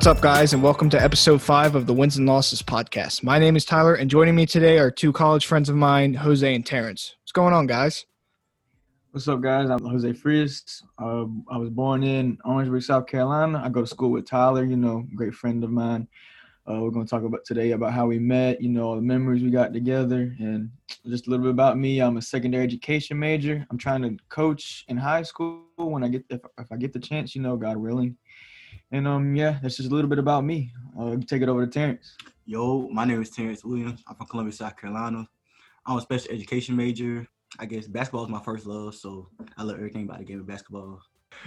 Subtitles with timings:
[0.00, 3.22] What's up, guys, and welcome to episode five of the Wins and Losses podcast.
[3.22, 6.54] My name is Tyler, and joining me today are two college friends of mine, Jose
[6.54, 7.16] and Terrence.
[7.20, 8.06] What's going on, guys?
[9.10, 9.68] What's up, guys?
[9.68, 10.82] I'm Jose Frias.
[10.98, 13.60] Uh, I was born in Orangeburg, South Carolina.
[13.62, 16.08] I go to school with Tyler, you know, great friend of mine.
[16.66, 19.02] Uh, we're going to talk about today about how we met, you know, all the
[19.02, 20.70] memories we got together, and
[21.06, 22.00] just a little bit about me.
[22.00, 23.66] I'm a secondary education major.
[23.70, 27.00] I'm trying to coach in high school when I get if, if I get the
[27.00, 28.16] chance, you know, God willing.
[28.92, 30.72] And um, yeah, that's just a little bit about me.
[30.98, 32.16] Uh, take it over to Terrence.
[32.44, 34.02] Yo, my name is Terrence Williams.
[34.08, 35.28] I'm from Columbia, South Carolina.
[35.86, 37.26] I'm a special education major.
[37.58, 40.46] I guess basketball is my first love, so I love everything about the game of
[40.46, 41.00] basketball.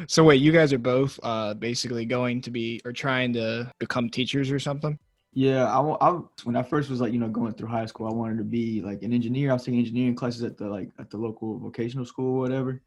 [0.08, 4.09] So wait, you guys are both uh, basically going to be or trying to become
[4.09, 4.97] teachers or something?
[5.33, 8.13] Yeah, I, I when I first was like you know going through high school, I
[8.13, 9.52] wanted to be like an engineer.
[9.52, 12.81] I was taking engineering classes at the like at the local vocational school or whatever.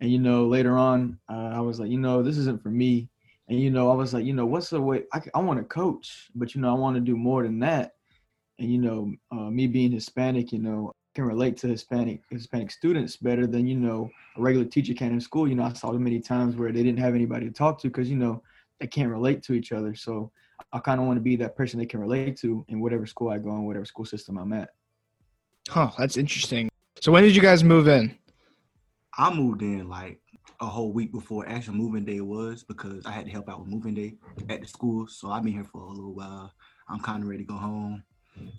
[0.00, 3.08] And you know later on, uh, I was like, you know, this isn't for me.
[3.48, 5.64] And you know, I was like, you know, what's the way I, I want to
[5.64, 7.94] coach, but you know, I want to do more than that.
[8.58, 13.16] And you know, uh, me being Hispanic, you know, can relate to Hispanic Hispanic students
[13.16, 15.48] better than you know a regular teacher can in school.
[15.48, 17.88] You know, I saw the many times where they didn't have anybody to talk to
[17.88, 18.42] because you know
[18.80, 19.94] they can't relate to each other.
[19.94, 20.30] So
[20.72, 23.30] I kind of want to be that person they can relate to in whatever school
[23.30, 24.70] I go in, whatever school system I'm at.
[25.68, 26.68] Huh, that's interesting.
[27.00, 28.16] So when did you guys move in?
[29.16, 30.20] I moved in like
[30.60, 33.68] a whole week before actual moving day was because I had to help out with
[33.68, 34.14] moving day
[34.48, 35.06] at the school.
[35.06, 36.52] So I've been here for a little while.
[36.88, 38.02] I'm kind of ready to go home.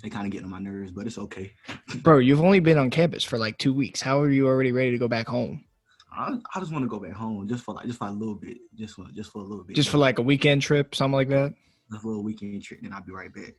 [0.01, 1.53] They kind of getting on my nerves, but it's okay.
[2.01, 4.01] Bro, you've only been on campus for like two weeks.
[4.01, 5.63] How are you already ready to go back home?
[6.11, 8.35] I, I just want to go back home just for like just for a little
[8.35, 9.75] bit, just for just for a little bit.
[9.75, 11.53] Just for like a weekend trip, something like that.
[11.91, 13.53] Just for a weekend trip, then I'll be right back.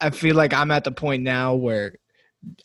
[0.00, 1.94] I feel like I'm at the point now where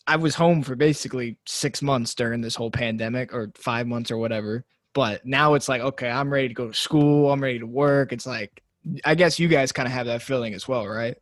[0.07, 4.17] I was home for basically six months during this whole pandemic, or five months, or
[4.17, 4.65] whatever.
[4.93, 7.31] But now it's like, okay, I'm ready to go to school.
[7.31, 8.11] I'm ready to work.
[8.11, 8.63] It's like,
[9.05, 11.17] I guess you guys kind of have that feeling as well, right?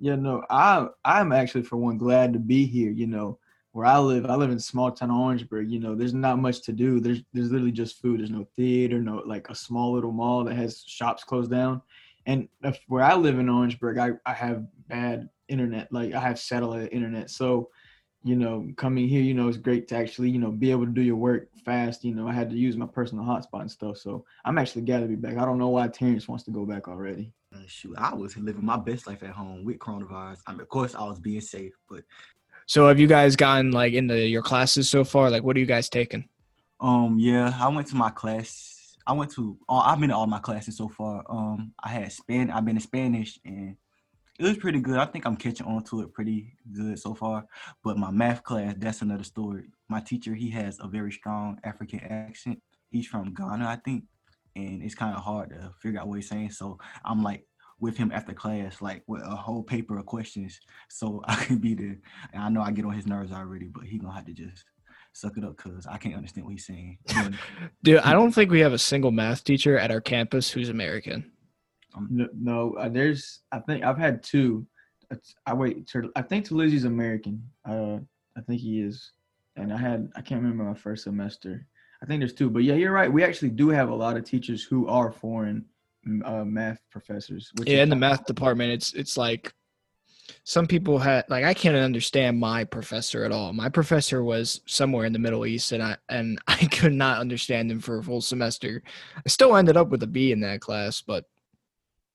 [0.00, 2.90] Yeah, no, I I'm actually for one glad to be here.
[2.90, 3.38] You know,
[3.72, 5.70] where I live, I live in small town Orangeburg.
[5.70, 7.00] You know, there's not much to do.
[7.00, 8.20] There's there's literally just food.
[8.20, 11.82] There's no theater, no like a small little mall that has shops closed down.
[12.26, 12.48] And
[12.88, 15.90] where I live in Orangeburg, I I have bad internet.
[15.92, 17.70] Like I have satellite internet, so
[18.24, 20.92] you know, coming here, you know, it's great to actually, you know, be able to
[20.92, 22.04] do your work fast.
[22.04, 23.98] You know, I had to use my personal hotspot and stuff.
[23.98, 25.38] So I'm actually glad to be back.
[25.38, 27.32] I don't know why Terrence wants to go back already.
[27.54, 30.40] Uh, shoot, I was living my best life at home with coronavirus.
[30.46, 32.02] I mean, of course, I was being safe, but.
[32.66, 35.30] So have you guys gotten like into your classes so far?
[35.30, 36.28] Like, what are you guys taking?
[36.80, 38.96] Um, yeah, I went to my class.
[39.06, 39.56] I went to.
[39.68, 41.24] All, I've been to all my classes so far.
[41.30, 42.50] Um, I had Span.
[42.50, 43.76] I've been in Spanish and
[44.38, 44.98] it was pretty good.
[44.98, 47.44] I think I'm catching on to it pretty good so far.
[47.82, 49.64] But my math class, that's another story.
[49.88, 52.60] My teacher, he has a very strong African accent.
[52.90, 54.04] He's from Ghana, I think,
[54.54, 56.52] and it's kind of hard to figure out what he's saying.
[56.52, 57.44] So I'm like
[57.80, 61.74] with him after class, like with a whole paper of questions, so I can be
[61.74, 61.98] there.
[62.32, 64.64] And I know I get on his nerves already, but he gonna have to just
[65.12, 66.98] suck it up because I can't understand what he's saying.
[67.82, 71.32] Dude, I don't think we have a single math teacher at our campus who's American.
[71.98, 73.40] Um, no, no uh, there's.
[73.52, 74.66] I think I've had two.
[75.46, 75.90] I wait.
[76.16, 77.42] I think Talizzi's American.
[77.68, 77.98] Uh,
[78.36, 79.12] I think he is.
[79.56, 80.10] And I had.
[80.16, 81.66] I can't remember my first semester.
[82.02, 82.50] I think there's two.
[82.50, 83.12] But yeah, you're right.
[83.12, 85.64] We actually do have a lot of teachers who are foreign
[86.24, 87.52] uh, math professors.
[87.64, 89.52] yeah, in the math department, it's it's like
[90.44, 93.52] some people had like I can't understand my professor at all.
[93.52, 97.70] My professor was somewhere in the Middle East, and I and I could not understand
[97.70, 98.82] him for a full semester.
[99.16, 101.24] I still ended up with a B in that class, but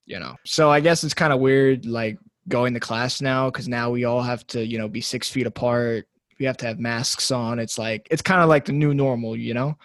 [0.06, 0.36] you know.
[0.46, 4.06] So I guess it's kind of weird, like going to class now because now we
[4.06, 6.08] all have to, you know, be six feet apart.
[6.40, 7.60] We have to have masks on.
[7.60, 9.78] It's like it's kind of like the new normal, you know.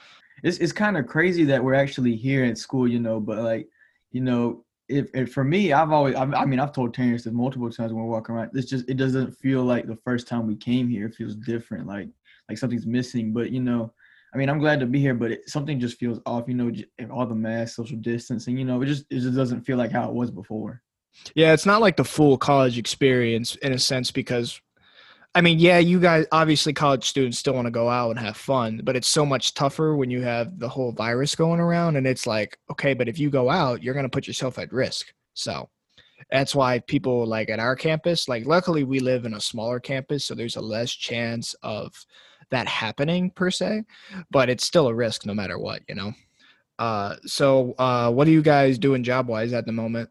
[0.43, 3.20] It's it's kind of crazy that we're actually here in school, you know.
[3.20, 3.69] But like,
[4.12, 7.32] you know, if, if for me, I've always, I, I mean, I've told Terrence this
[7.32, 8.50] multiple times when we're walking around.
[8.54, 11.06] It's just it doesn't feel like the first time we came here.
[11.06, 12.08] It feels different, like
[12.48, 13.32] like something's missing.
[13.32, 13.93] But you know,
[14.34, 16.48] I mean, I'm glad to be here, but it, something just feels off.
[16.48, 16.70] You know,
[17.10, 18.58] all the mass social distancing.
[18.58, 20.82] You know, it just it just doesn't feel like how it was before.
[21.34, 24.60] Yeah, it's not like the full college experience in a sense because,
[25.34, 28.36] I mean, yeah, you guys obviously college students still want to go out and have
[28.36, 32.06] fun, but it's so much tougher when you have the whole virus going around, and
[32.06, 35.12] it's like, okay, but if you go out, you're gonna put yourself at risk.
[35.34, 35.69] So
[36.31, 40.24] that's why people like at our campus, like luckily we live in a smaller campus,
[40.24, 41.94] so there's a less chance of
[42.50, 43.84] that happening per se,
[44.30, 46.12] but it's still a risk no matter what, you know.
[46.78, 50.08] Uh, so uh, what are you guys doing job wise at the moment?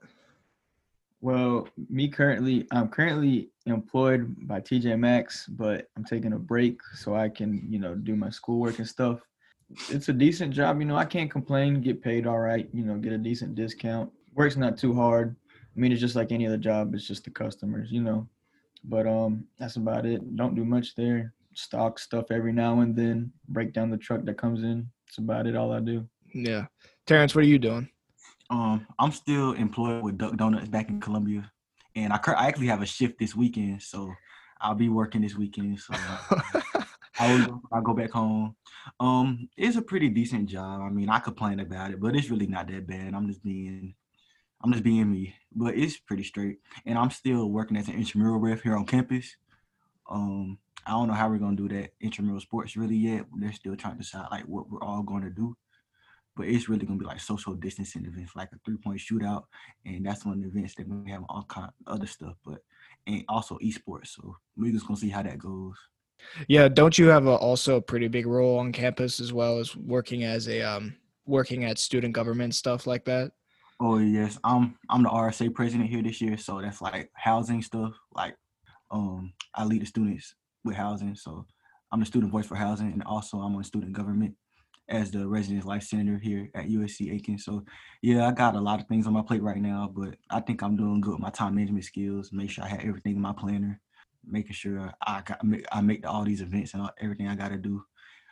[1.22, 7.16] Well, me currently, I'm currently employed by TJ Maxx, but I'm taking a break so
[7.16, 9.20] I can, you know, do my schoolwork and stuff.
[9.90, 10.96] It's a decent job, you know.
[10.96, 11.82] I can't complain.
[11.82, 12.96] Get paid all right, you know.
[12.98, 14.12] Get a decent discount.
[14.34, 15.36] Work's not too hard.
[15.76, 16.94] I mean, it's just like any other job.
[16.94, 18.28] It's just the customers, you know.
[18.84, 20.36] But um, that's about it.
[20.36, 21.34] Don't do much there.
[21.58, 23.32] Stock stuff every now and then.
[23.50, 24.88] Break down the truck that comes in.
[25.08, 25.56] That's about it.
[25.56, 26.08] All I do.
[26.32, 26.68] Yeah.
[27.08, 27.90] Terrence, what are you doing?
[28.52, 31.52] Um, I'm still employed with Duck Donuts back in Columbia,
[31.96, 34.14] and I, cur- I actually have a shift this weekend, so
[34.62, 35.80] I'll be working this weekend.
[35.80, 36.86] So I
[37.48, 38.56] will I go back home.
[39.00, 40.82] Um, it's a pretty decent job.
[40.82, 43.16] I mean, I complain about it, but it's really not that bad.
[43.16, 43.96] I'm just being,
[44.64, 45.34] I'm just being me.
[45.54, 49.36] But it's pretty straight, and I'm still working as an intramural ref here on campus.
[50.10, 53.26] Um, I don't know how we're gonna do that intramural sports really yet.
[53.40, 55.56] They're still trying to decide like what we're all going to do
[56.38, 59.44] but it's really gonna be like social distancing events, like a three point shootout,
[59.86, 62.60] and that's one of the events that we have all kind of other stuff, but
[63.08, 64.10] and also esports.
[64.10, 65.76] So we're just gonna see how that goes.
[66.48, 69.76] Yeah, don't you have a, also a pretty big role on campus as well as
[69.76, 70.96] working as a um
[71.26, 73.32] working at student government stuff like that?
[73.80, 77.94] Oh yes, I'm I'm the RSA president here this year, so that's like housing stuff.
[78.14, 78.36] Like,
[78.92, 81.46] um, I lead the students with housing, so
[81.92, 84.36] I'm the student voice for housing, and also I'm on student government
[84.90, 87.38] as the resident life senator here at USC Aiken.
[87.38, 87.64] So
[88.02, 90.62] yeah, I got a lot of things on my plate right now, but I think
[90.62, 92.32] I'm doing good with my time management skills.
[92.32, 93.80] Make sure I have everything in my planner,
[94.26, 97.58] making sure I got I make all these events and all, everything I got to
[97.58, 97.84] do,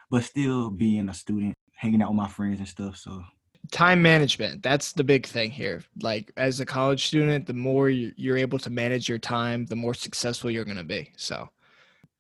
[0.10, 2.98] but still being a student, hanging out with my friends and stuff.
[2.98, 3.22] So
[3.72, 8.38] time management that's the big thing here like as a college student the more you're
[8.38, 11.50] able to manage your time the more successful you're going to be so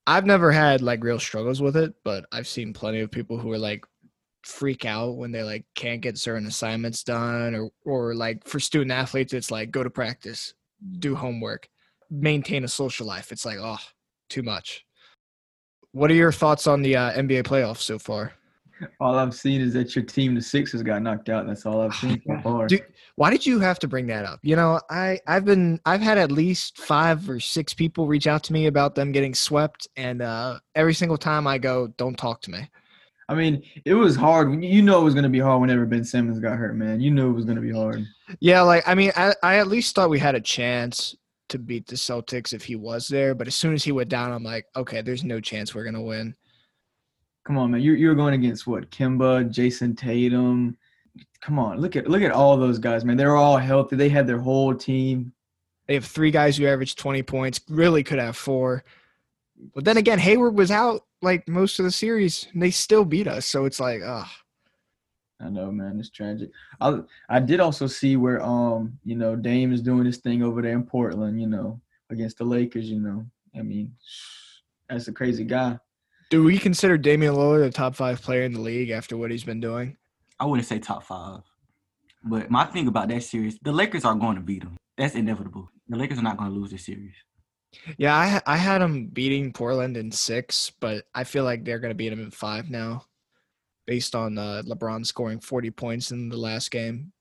[0.07, 3.52] i've never had like real struggles with it but i've seen plenty of people who
[3.52, 3.86] are like
[4.44, 8.92] freak out when they like can't get certain assignments done or or like for student
[8.92, 10.54] athletes it's like go to practice
[11.00, 11.68] do homework
[12.10, 13.31] maintain a social life.
[13.31, 13.78] It's like oh
[14.30, 14.86] too much.
[15.92, 18.34] What are your thoughts on the uh, nba playoffs so far?
[19.00, 21.48] All i've seen is that your team the sixers got knocked out.
[21.48, 22.68] That's all i've seen so far
[23.17, 26.17] why did you have to bring that up you know i i've been i've had
[26.17, 30.21] at least five or six people reach out to me about them getting swept and
[30.21, 32.69] uh every single time i go don't talk to me
[33.27, 34.63] I mean, it was hard.
[34.63, 37.00] You know, it was going to be hard whenever Ben Simmons got hurt, man.
[37.00, 38.06] You knew it was going to be hard.
[38.39, 41.15] Yeah, like I mean, I, I at least thought we had a chance
[41.50, 43.33] to beat the Celtics if he was there.
[43.33, 46.01] But as soon as he went down, I'm like, okay, there's no chance we're gonna
[46.01, 46.35] win.
[47.45, 47.81] Come on, man.
[47.81, 48.91] You're you're going against what?
[48.91, 50.77] Kemba, Jayson Tatum.
[51.41, 53.17] Come on, look at look at all those guys, man.
[53.17, 53.95] They're all healthy.
[53.95, 55.31] They had their whole team.
[55.88, 57.62] They have three guys who averaged 20 points.
[57.69, 58.83] Really could have four.
[59.75, 63.27] But then again, Hayward was out like most of the series, and they still beat
[63.27, 63.45] us.
[63.45, 64.31] So it's like, ah.
[65.39, 66.00] I know, man.
[66.00, 66.50] It's tragic.
[66.81, 70.61] I I did also see where um you know Dame is doing this thing over
[70.61, 71.39] there in Portland.
[71.39, 72.89] You know against the Lakers.
[72.89, 73.25] You know,
[73.57, 73.94] I mean,
[74.89, 75.79] that's a crazy guy.
[76.29, 79.44] Do we consider Damian Lillard a top five player in the league after what he's
[79.44, 79.95] been doing?
[80.39, 81.41] I wouldn't say top five,
[82.23, 84.77] but my thing about that series, the Lakers are going to beat them.
[84.97, 85.69] That's inevitable.
[85.87, 87.15] The Lakers are not going to lose this series.
[87.97, 91.93] Yeah, I I had them beating Portland in six, but I feel like they're gonna
[91.93, 93.06] beat them in five now,
[93.85, 97.11] based on uh, LeBron scoring forty points in the last game.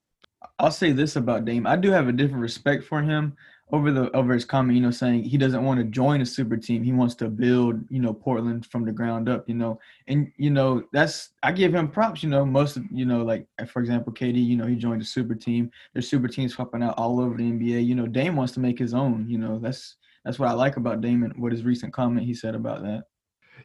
[0.59, 3.35] I'll say this about Dame: I do have a different respect for him
[3.71, 4.75] over the over his comment.
[4.75, 7.81] You know, saying he doesn't want to join a super team; he wants to build,
[7.89, 9.47] you know, Portland from the ground up.
[9.47, 12.23] You know, and you know that's I give him props.
[12.23, 14.43] You know, most of you know, like for example, KD.
[14.43, 15.71] You know, he joined a super team.
[15.93, 17.85] There's super teams popping out all over the NBA.
[17.85, 19.27] You know, Dame wants to make his own.
[19.27, 21.33] You know, that's that's what I like about Damon.
[21.37, 23.05] What his recent comment he said about that.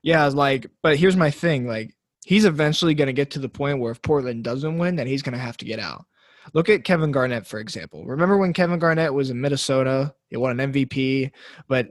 [0.02, 3.80] Yeah, like, but here's my thing: like, he's eventually going to get to the point
[3.80, 6.07] where if Portland doesn't win, then he's going to have to get out.
[6.54, 8.04] Look at Kevin Garnett, for example.
[8.04, 10.14] Remember when Kevin Garnett was in Minnesota?
[10.28, 11.30] He won an MVP,
[11.68, 11.88] but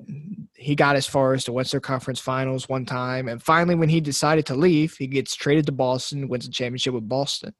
[0.55, 3.27] he got as far as the Western Conference Finals one time.
[3.27, 6.93] And finally, when he decided to leave, he gets traded to Boston, wins a championship
[6.93, 7.53] with Boston.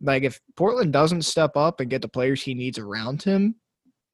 [0.00, 3.56] Like, if Portland doesn't step up and get the players he needs around him,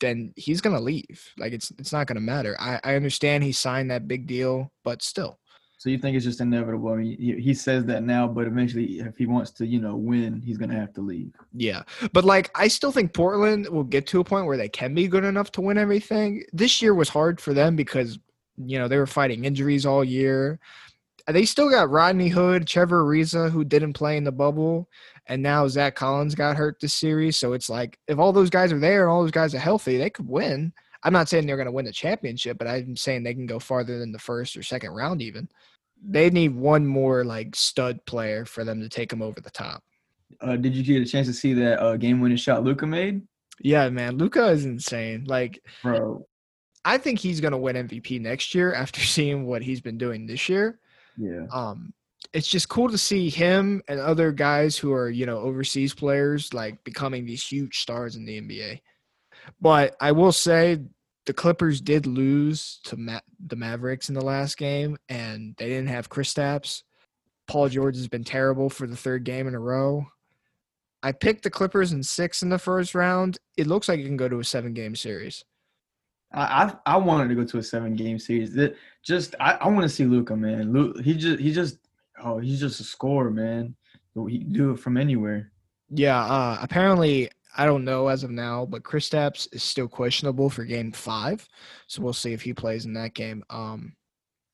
[0.03, 1.33] then he's gonna leave.
[1.39, 2.57] Like it's it's not gonna matter.
[2.61, 5.39] I, I understand he signed that big deal, but still.
[5.83, 6.93] So you think it's just inevitable?
[6.93, 9.97] I mean, he, he says that now, but eventually, if he wants to, you know,
[9.97, 11.33] win, he's gonna have to leave.
[11.53, 14.95] Yeah, but like I still think Portland will get to a point where they can
[14.95, 16.45] be good enough to win everything.
[16.53, 18.21] This year was hard for them because
[18.57, 20.61] you know they were fighting injuries all year.
[21.27, 24.89] They still got Rodney Hood, Trevor Ariza, who didn't play in the bubble
[25.27, 27.37] and now Zach Collins got hurt this series.
[27.37, 29.97] So it's like if all those guys are there and all those guys are healthy,
[29.97, 30.73] they could win.
[31.05, 33.59] I'm not saying they're going to win the championship, but I'm saying they can go
[33.59, 35.49] farther than the first or second round even.
[36.05, 39.83] They need one more like stud player for them to take them over the top.
[40.41, 43.23] Uh, did you get a chance to see that uh, game-winning shot Luka made?
[43.61, 45.25] Yeah, man, Luka is insane.
[45.27, 46.27] Like, bro,
[46.85, 50.27] I think he's going to win MVP next year after seeing what he's been doing
[50.27, 50.81] this year.
[51.17, 51.47] Yeah.
[51.53, 51.93] Um,
[52.33, 56.55] it's just cool to see him and other guys who are you know overseas players
[56.55, 58.81] like becoming these huge stars in the NBA.
[59.61, 60.81] But I will say
[61.27, 65.89] the Clippers did lose to Ma- the Mavericks in the last game, and they didn't
[65.89, 66.83] have Chris Kristaps.
[67.47, 70.07] Paul George has been terrible for the third game in a row.
[71.03, 73.39] I picked the Clippers in six in the first round.
[73.57, 75.45] It looks like it can go to a seven game series.
[76.33, 78.55] I I, I wanted to go to a seven game series.
[78.55, 80.73] That just I, I want to see Luka, man.
[80.73, 81.79] Luke, he just he just
[82.23, 83.75] oh he's just a scorer, man.
[84.29, 85.51] He can do it from anywhere.
[85.91, 90.65] Yeah, uh, apparently I don't know as of now, but Kristaps is still questionable for
[90.65, 91.47] Game Five,
[91.87, 93.43] so we'll see if he plays in that game.
[93.51, 93.95] Um,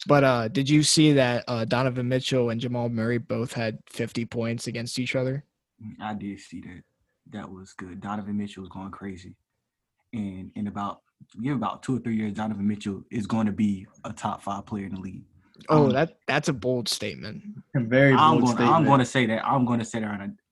[0.07, 4.25] but uh, did you see that uh, Donovan Mitchell and Jamal Murray both had 50
[4.26, 5.45] points against each other?
[6.00, 6.83] I did see that.
[7.31, 8.00] That was good.
[8.00, 9.35] Donovan Mitchell was going crazy,
[10.12, 11.02] and in about
[11.43, 14.67] give about two or three years, Donovan Mitchell is going to be a top five
[14.67, 15.23] player in the league.
[15.69, 17.43] Oh, Um, that that's a bold statement.
[17.75, 18.47] A very I'm going.
[18.55, 18.71] statement.
[18.71, 19.47] I'm going to say that.
[19.47, 20.07] I'm going to say that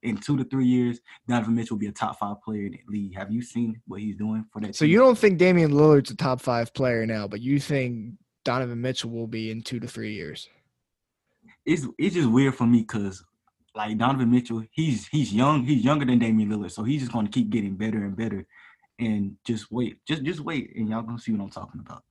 [0.07, 2.79] in, two to three years, Donovan Mitchell will be a top five player in the
[2.87, 3.15] league.
[3.15, 4.75] Have you seen what he's doing for that?
[4.75, 4.91] So team?
[4.91, 9.09] you don't think Damian Lillard's a top five player now, but you think Donovan Mitchell
[9.09, 10.49] will be in two to three years?
[11.67, 13.23] it's it's just weird for me because
[13.75, 17.29] like Donovan Mitchell, he's he's young, he's younger than Damian Lillard, so he's just gonna
[17.29, 18.47] keep getting better and better.
[18.99, 22.03] And just wait, just just wait, and y'all gonna see what I'm talking about.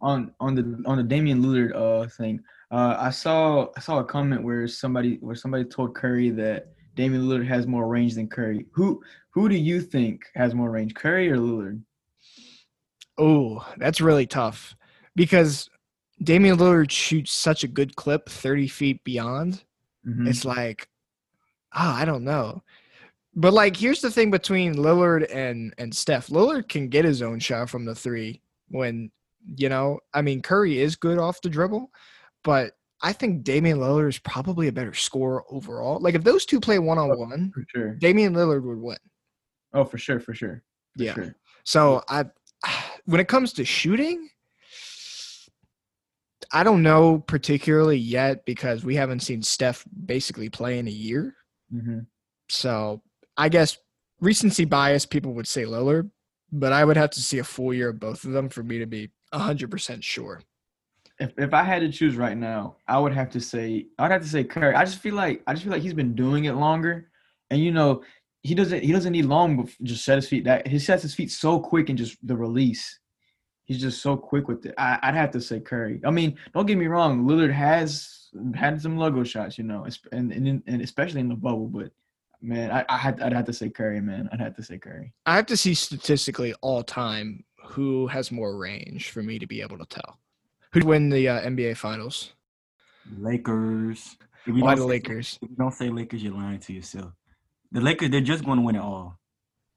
[0.00, 2.40] on on the on the Damian Lillard uh thing.
[2.70, 7.22] Uh, I saw I saw a comment where somebody where somebody told Curry that Damian
[7.22, 8.66] Lillard has more range than Curry.
[8.72, 11.82] Who who do you think has more range, Curry or Lillard?
[13.18, 14.74] Oh, that's really tough
[15.16, 15.68] because
[16.22, 19.64] Damian Lillard shoots such a good clip, 30 feet beyond.
[20.06, 20.28] Mhm.
[20.28, 20.88] It's like,
[21.72, 22.62] ah, I don't know.
[23.34, 26.28] But like, here's the thing between Lillard and and Steph.
[26.28, 29.10] Lillard can get his own shot from the three when
[29.56, 30.00] you know.
[30.12, 31.90] I mean, Curry is good off the dribble,
[32.44, 35.98] but I think Damian Lillard is probably a better scorer overall.
[36.00, 37.94] Like, if those two play one on one, sure.
[37.96, 38.98] Damian Lillard would win.
[39.74, 40.62] Oh, for sure, for sure.
[40.96, 41.14] For Yeah.
[41.14, 41.36] sure.
[41.64, 42.26] So I,
[43.06, 44.28] when it comes to shooting,
[46.52, 51.34] I don't know particularly yet because we haven't seen Steph basically play in a year.
[51.70, 52.00] hmm
[52.48, 53.02] So
[53.36, 53.78] I guess
[54.20, 56.10] recency bias, people would say Lillard,
[56.52, 58.78] but I would have to see a full year of both of them for me
[58.78, 60.42] to be hundred percent sure.
[61.22, 64.22] If if I had to choose right now, I would have to say I'd have
[64.22, 64.74] to say Curry.
[64.74, 67.10] I just feel like I just feel like he's been doing it longer,
[67.50, 68.02] and you know
[68.42, 70.44] he doesn't he doesn't need long to just set his feet.
[70.44, 72.98] That he sets his feet so quick and just the release.
[73.66, 74.74] He's just so quick with it.
[74.76, 76.00] I, I'd have to say Curry.
[76.04, 77.24] I mean, don't get me wrong.
[77.24, 81.68] Lillard has had some logo shots, you know, and and, and especially in the bubble.
[81.68, 81.92] But
[82.40, 84.28] man, I, I had I'd have to say Curry, man.
[84.32, 85.12] I'd have to say Curry.
[85.24, 89.60] I have to see statistically all time who has more range for me to be
[89.60, 90.18] able to tell
[90.72, 92.32] who'd win the uh, NBA Finals.
[93.18, 94.16] Lakers.
[94.46, 95.38] If Why the say- Lakers?
[95.42, 97.12] If you don't say Lakers, you're lying to yourself.
[97.70, 99.18] The Lakers, they're just going to win it all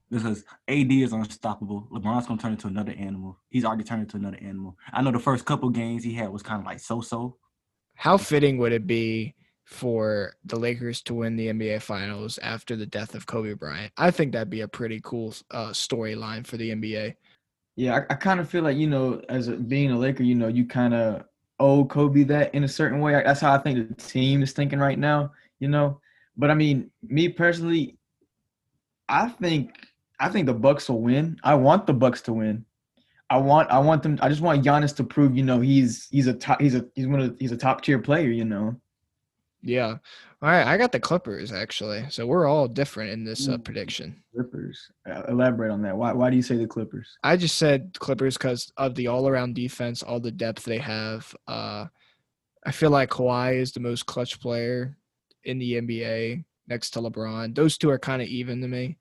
[0.10, 1.88] because AD is unstoppable.
[1.92, 3.40] LeBron's going to turn into another animal.
[3.50, 4.78] He's already turned into another animal.
[4.92, 7.38] I know the first couple games he had was kind of like so-so.
[7.96, 12.86] How fitting would it be for the Lakers to win the NBA Finals after the
[12.86, 13.94] death of Kobe Bryant?
[13.98, 17.16] I think that'd be a pretty cool uh, storyline for the NBA.
[17.76, 20.36] Yeah, I, I kind of feel like you know, as a, being a Laker, you
[20.36, 21.24] know, you kind of
[21.60, 23.22] owe Kobe that in a certain way.
[23.26, 25.32] That's how I think the team is thinking right now.
[25.60, 26.00] You know,
[26.38, 27.98] but I mean, me personally,
[29.10, 29.88] I think
[30.20, 31.38] I think the Bucks will win.
[31.44, 32.66] I want the Bucks to win.
[33.30, 34.20] I want I want them.
[34.22, 37.08] I just want Giannis to prove, you know, he's he's a top he's a he's
[37.08, 38.30] one of he's a top tier player.
[38.30, 38.80] You know.
[39.66, 39.88] Yeah.
[40.42, 40.66] All right.
[40.66, 42.06] I got the Clippers actually.
[42.10, 43.64] So we're all different in this uh, Mm.
[43.64, 44.24] prediction.
[44.34, 44.80] Clippers.
[45.10, 45.98] Uh, elaborate on that.
[45.98, 47.18] Why why do you say the Clippers?
[47.24, 51.36] I just said Clippers because of the all around defense, all the depth they have.
[51.48, 51.88] Uh,
[52.66, 54.98] I feel like Kawhi is the most clutch player
[55.44, 57.56] in the NBA next to LeBron.
[57.56, 58.98] Those two are kind of even to me.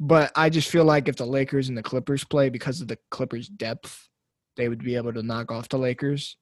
[0.00, 2.98] But I just feel like if the Lakers and the Clippers play because of the
[3.10, 4.08] Clippers' depth,
[4.56, 6.36] they would be able to knock off the Lakers.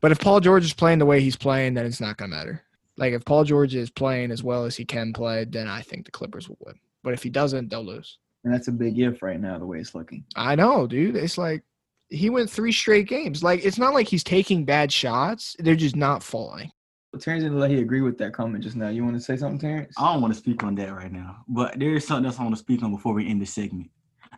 [0.00, 2.36] But if Paul George is playing the way he's playing, then it's not going to
[2.36, 2.62] matter.
[3.00, 6.04] Like if Paul George is playing as well as he can play, then I think
[6.04, 6.74] the Clippers will win.
[7.02, 8.18] But if he doesn't, they'll lose.
[8.44, 10.22] And that's a big if right now, the way it's looking.
[10.36, 11.16] I know, dude.
[11.16, 11.64] It's like
[12.10, 13.42] he went three straight games.
[13.42, 16.70] Like it's not like he's taking bad shots; they're just not falling.
[17.18, 18.88] Terrence didn't let he agree with that comment just now.
[18.88, 19.94] You want to say something, Terrence?
[19.98, 22.42] I don't want to speak on that right now, but there is something else I
[22.42, 23.90] want to speak on before we end the segment.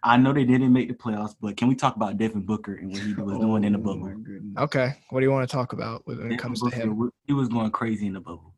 [0.05, 2.91] I know they didn't make the playoffs, but can we talk about Devin Booker and
[2.91, 4.15] what he was oh doing in the Oh, bubble?
[4.59, 7.11] Okay, what do you want to talk about when it Devin comes to him?
[7.27, 8.52] He was going crazy in the bubble.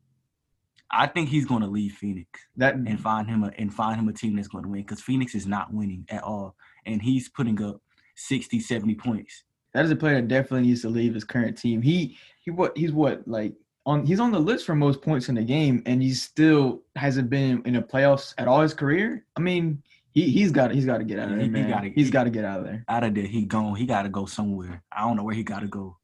[0.91, 2.27] I think he's going to leave Phoenix
[2.57, 5.01] That and find him a and find him a team that's going to win because
[5.01, 7.81] Phoenix is not winning at all, and he's putting up
[8.15, 9.43] 60, 70 points.
[9.73, 11.81] that is a player that definitely needs to leave his current team.
[11.81, 13.53] He he what he's what like
[13.85, 17.29] on he's on the list for most points in the game, and he still hasn't
[17.29, 19.25] been in the playoffs at all his career.
[19.35, 19.81] I mean,
[20.13, 22.11] he he's got he's got to get out of there, he- he gotta- he's he-
[22.11, 22.85] got to get out of there.
[22.87, 23.75] Out of there, he gone.
[23.75, 24.81] He got to go somewhere.
[24.91, 25.97] I don't know where he got to go.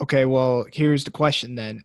[0.00, 1.82] Okay, well, here's the question then.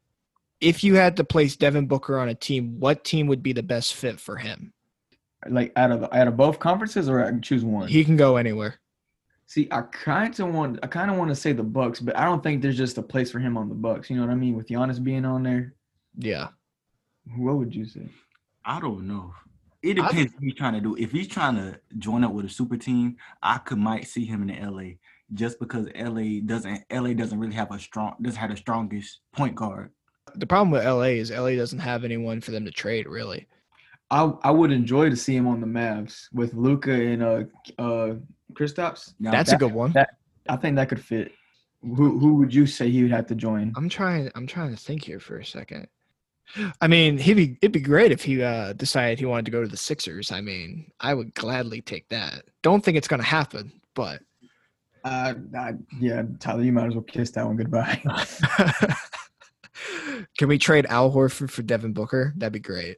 [0.64, 3.64] If you had to place Devin Booker on a team, what team would be the
[3.64, 4.74] best fit for him?
[5.48, 7.90] Like out of out of both conferences, or I can choose one.
[7.90, 8.76] He can go anywhere.
[9.46, 12.24] See, I kind of want I kind of want to say the Bucks, but I
[12.24, 14.10] don't think there's just a place for him on the Bucks.
[14.10, 14.56] You know what I mean?
[14.56, 15.74] With Giannis being on there,
[16.18, 16.48] Yeah.
[17.36, 18.08] what would you say?
[18.64, 19.34] I don't know.
[19.82, 20.96] It I- depends what he's trying to do.
[20.96, 24.42] If he's trying to join up with a super team, I could might see him
[24.44, 24.98] in the LA
[25.34, 29.56] just because LA doesn't LA doesn't really have a strong doesn't have the strongest point
[29.56, 29.92] guard.
[30.36, 33.48] The problem with LA is LA doesn't have anyone for them to trade, really.
[34.12, 37.44] I I would enjoy to see him on the Mavs with Luka and uh
[37.80, 38.16] uh
[38.54, 39.14] Kristaps.
[39.20, 39.92] Now, That's that- a good one.
[39.94, 40.16] that-
[40.50, 41.32] I think that could fit.
[41.82, 43.74] Who who would you say he would have to join?
[43.76, 45.88] I'm trying I'm trying to think here for a second.
[46.82, 49.62] I mean, he'd be it'd be great if he uh, decided he wanted to go
[49.64, 50.32] to the Sixers.
[50.32, 52.44] I mean, I would gladly take that.
[52.62, 54.22] Don't think it's gonna happen, but
[55.06, 58.02] Uh, I, yeah, Tyler, you might as well kiss that one goodbye.
[60.38, 62.34] can we trade Al Horford for Devin Booker?
[62.38, 62.98] That'd be great.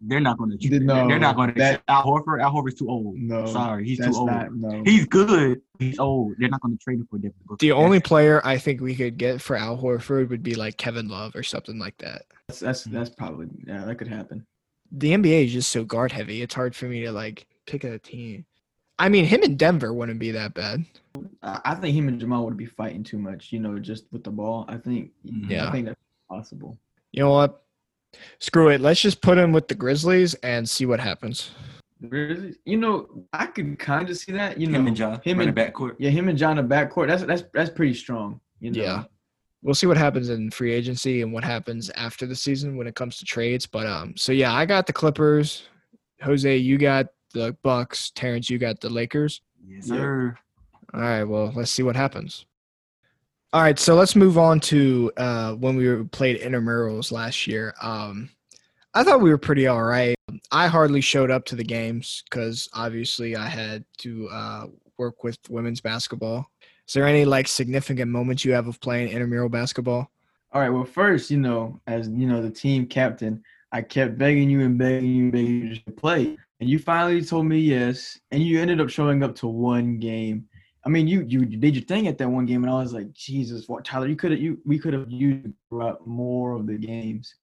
[0.00, 0.80] they're not going to.
[0.80, 1.58] No, they're not going to.
[1.60, 2.42] that- Al Horford.
[2.42, 3.16] Al Horford's too old.
[3.16, 4.28] no, sorry, he's too old.
[4.28, 4.82] not no.
[4.84, 5.60] He's good.
[5.78, 6.34] He's old.
[6.38, 7.58] They're not going to trade him for Devin Booker.
[7.60, 11.08] The only player I think we could get for Al Horford would be like Kevin
[11.08, 12.22] Love or something like that.
[12.48, 14.46] That's that's, that's probably yeah, that could happen.
[14.92, 16.42] The NBA is just so guard heavy.
[16.42, 18.44] It's hard for me to like pick a team.
[18.98, 20.84] I mean, him in Denver wouldn't be that bad.
[21.42, 24.22] I, I think him and Jamal would be fighting too much, you know, just with
[24.24, 24.64] the ball.
[24.68, 25.68] I think Yeah.
[25.68, 26.78] I think that's possible.
[27.12, 27.62] You know what?
[28.38, 28.80] Screw it.
[28.80, 31.50] Let's just put him with the Grizzlies and see what happens.
[32.00, 34.58] The Grizzlies, you know, I could kind of see that.
[34.60, 35.14] You know, him and John.
[35.14, 35.96] him Him in and- backcourt.
[35.98, 37.08] yeah, him and John in the backcourt.
[37.08, 38.40] That's that's that's pretty strong.
[38.60, 38.82] You know?
[38.82, 39.04] Yeah.
[39.62, 42.94] We'll see what happens in free agency and what happens after the season when it
[42.94, 43.66] comes to trades.
[43.66, 45.64] But um, so yeah, I got the Clippers.
[46.22, 48.10] Jose, you got the Bucks.
[48.14, 49.42] Terrence, you got the Lakers.
[49.68, 49.94] Yes, Yeah.
[49.96, 50.38] sir.
[50.94, 52.46] All right, well, let's see what happens.
[53.52, 57.74] All right, so let's move on to uh, when we were- played intramurals last year.
[57.82, 58.30] Um,
[58.94, 60.16] I thought we were pretty all right.
[60.50, 64.66] I hardly showed up to the games because obviously I had to uh,
[64.98, 66.48] work with women's basketball.
[66.86, 70.10] Is there any like significant moments you have of playing intramural basketball?
[70.52, 70.70] All right.
[70.70, 73.42] Well, first, you know, as you know, the team captain,
[73.72, 77.22] I kept begging you and begging you, and begging you to play, and you finally
[77.22, 80.46] told me yes, and you ended up showing up to one game.
[80.86, 83.12] I mean, you you did your thing at that one game, and I was like,
[83.12, 84.06] Jesus, what, Tyler?
[84.06, 87.34] You could have you we could have used throughout more of the games,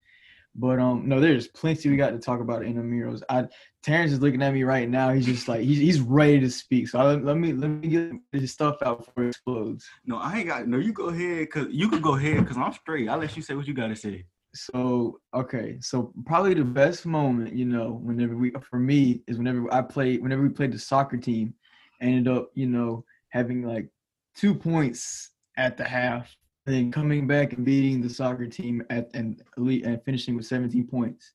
[0.56, 3.24] but um, no, there's plenty we got to talk about in the murals.
[3.30, 3.48] I
[3.84, 5.12] Terrence is looking at me right now.
[5.12, 6.88] He's just like he's he's ready to speak.
[6.88, 9.88] So let, let me let me get his stuff out before it explodes.
[10.06, 10.68] No, I ain't got.
[10.68, 11.50] No, you go ahead.
[11.50, 12.46] Cause you could go ahead.
[12.48, 13.10] Cause I'm straight.
[13.10, 14.26] I'll let you say what you gotta say.
[14.54, 19.74] So okay, so probably the best moment, you know, whenever we for me is whenever
[19.74, 21.54] I played whenever we played the soccer team,
[22.02, 23.88] ended up, you know, having like
[24.36, 26.36] two points at the half,
[26.66, 30.46] and then coming back and beating the soccer team at and elite and finishing with
[30.46, 31.32] 17 points.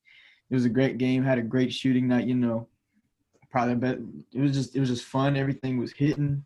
[0.51, 2.69] It was a great game, had a great shooting night, you know.
[3.51, 3.99] Probably but
[4.35, 5.37] it was just it was just fun.
[5.39, 6.45] Everything was hitting.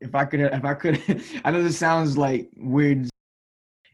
[0.00, 1.02] If I could if I could
[1.44, 3.08] I know this sounds like weird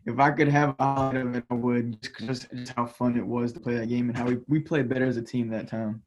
[0.06, 2.02] if I could have a highlight of it, I would.
[2.02, 4.60] Just, just, just how fun it was to play that game and how we, we
[4.60, 6.02] played better as a team that time.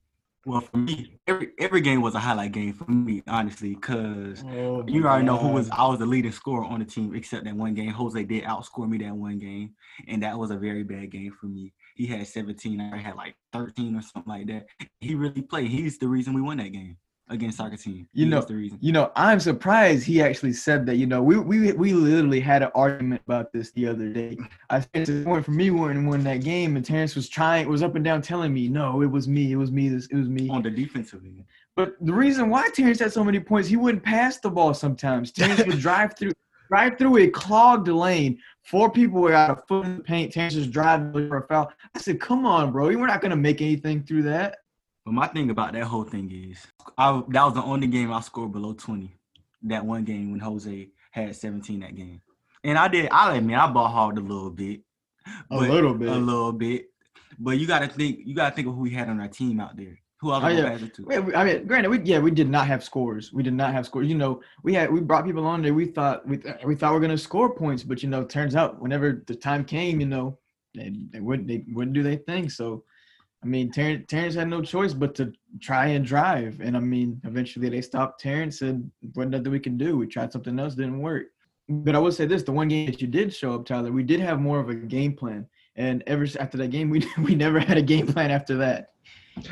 [0.46, 3.76] Well, for me, every every game was a highlight game for me, honestly.
[3.76, 5.70] Cause Oh, you already know who was.
[5.70, 7.92] I was the leading scorer on the team, except that one game.
[7.92, 9.72] Jose did outscore me that one game,
[10.08, 11.72] and that was a very bad game for me.
[11.96, 12.82] He had 17.
[12.82, 14.66] I had like 13 or something like that.
[15.00, 15.72] He really played.
[15.72, 16.98] He's the reason we won that game
[17.30, 18.08] against soccer team.
[18.14, 18.78] You know- the reason.
[18.82, 20.96] You know, I'm surprised he actually said that.
[20.96, 24.38] You know, we we we literally had an argument about this the other day.
[24.70, 27.84] I said the point for me when win that game, and Terrence was trying, was
[27.84, 30.30] up and down telling me, no, it was me, it was me, this, it was
[30.30, 30.50] me.
[30.50, 31.44] on the defensive end.
[31.76, 35.32] But the reason why Terrence had so many points, he wouldn't pass the ball sometimes.
[35.34, 36.34] Terrence would drive through,
[36.70, 38.38] drive through it, clogged lane.
[38.64, 40.32] Four people were out of foot in the paint.
[40.34, 41.72] Terrence just driving for a foul.
[41.96, 44.58] I said, "Come on, bro, we're not gonna make anything through that."
[45.06, 46.66] But my thing about that whole thing is,
[46.98, 49.14] I that was the only game I scored below 20.
[49.64, 52.22] That one game when Jose had 17 that game.
[52.64, 54.82] And I did, I'll admit, I ball hard a little bit.
[55.52, 56.10] A little bit.
[56.10, 56.86] A little bit.
[57.40, 59.76] But you gotta think, you gotta think of who we had on our team out
[59.76, 59.98] there.
[60.22, 60.78] Who else Oh, yeah.
[60.78, 61.36] to?
[61.36, 63.34] I mean, granted, we yeah, we did not have scores.
[63.34, 64.08] We did not have scores.
[64.08, 65.74] You know, we had we brought people on there.
[65.74, 68.82] We thought we we thought we are gonna score points, but you know, turns out
[68.82, 70.40] whenever the time came, you know,
[70.74, 72.50] they, they wouldn't they wouldn't do their thing.
[72.50, 72.86] So,
[73.44, 76.62] I mean, Terrence, Terrence had no choice but to try and drive.
[76.62, 78.60] And I mean, eventually they stopped Terrence.
[78.60, 79.98] Said, "What nothing we can do?
[79.98, 81.28] We tried something else, didn't work."
[81.70, 84.04] But I will say this: the one game that you did show up, Tyler, we
[84.04, 85.46] did have more of a game plan.
[85.76, 88.92] And ever after that game, we we never had a game plan after that.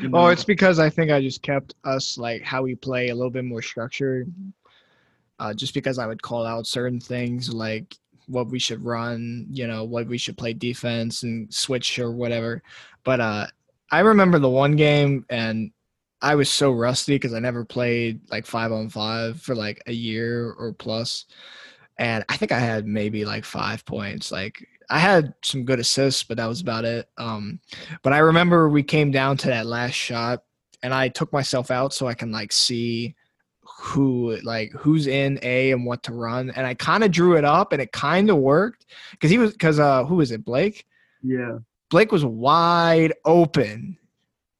[0.00, 0.26] You Oh, know?
[0.28, 3.44] it's because I think I just kept us like how we play a little bit
[3.44, 4.32] more structured.
[5.38, 7.96] Uh, just because I would call out certain things like
[8.28, 12.62] what we should run, you know, what we should play defense and switch or whatever.
[13.02, 13.46] But uh,
[13.92, 15.70] I remember the one game and
[16.22, 19.92] I was so rusty because I never played like five on five for like a
[19.92, 21.26] year or plus.
[21.98, 24.32] And I think I had maybe like five points.
[24.32, 27.08] Like I had some good assists, but that was about it.
[27.18, 27.60] Um,
[28.02, 30.42] but I remember we came down to that last shot
[30.82, 33.14] and I took myself out so I can like see
[33.60, 36.50] who like who's in A and what to run.
[36.50, 39.52] And I kind of drew it up and it kind of worked because he was
[39.52, 40.46] because uh who was it?
[40.46, 40.86] Blake?
[41.22, 41.58] yeah.
[41.92, 43.98] Blake was wide open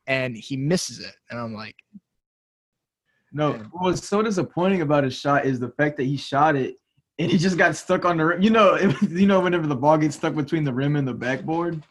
[0.07, 1.15] and he misses it.
[1.31, 1.75] And I'm like,
[3.33, 3.63] No, Yeah.
[3.71, 6.77] what was so disappointing about his shot is the fact that he shot it
[7.19, 8.43] and he just got stuck on the rim.
[8.43, 11.15] You know, it, you know, whenever the ball gets stuck between the rim and the
[11.15, 11.83] backboard,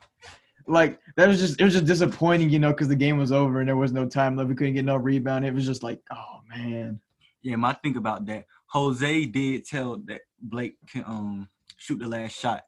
[0.68, 3.62] like that was just it was just disappointing, you know, because the game was over
[3.62, 4.48] and there was no time left.
[4.48, 5.44] We couldn't get no rebound.
[5.44, 7.02] It was just like, oh man.
[7.42, 12.40] Yeah, my thing about that, Jose did tell that Blake can um shoot the last
[12.40, 12.62] shot,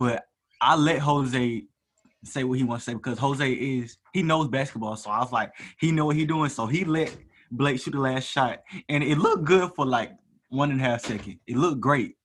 [0.00, 0.24] but
[0.60, 1.62] I let Jose
[2.24, 4.96] say what he wants to say because Jose is he knows basketball.
[4.96, 6.50] So I was like, he know what he doing.
[6.50, 7.14] So he let
[7.50, 10.12] Blake shoot the last shot, and it looked good for like
[10.48, 11.38] one and a half second.
[11.46, 12.16] It looked great,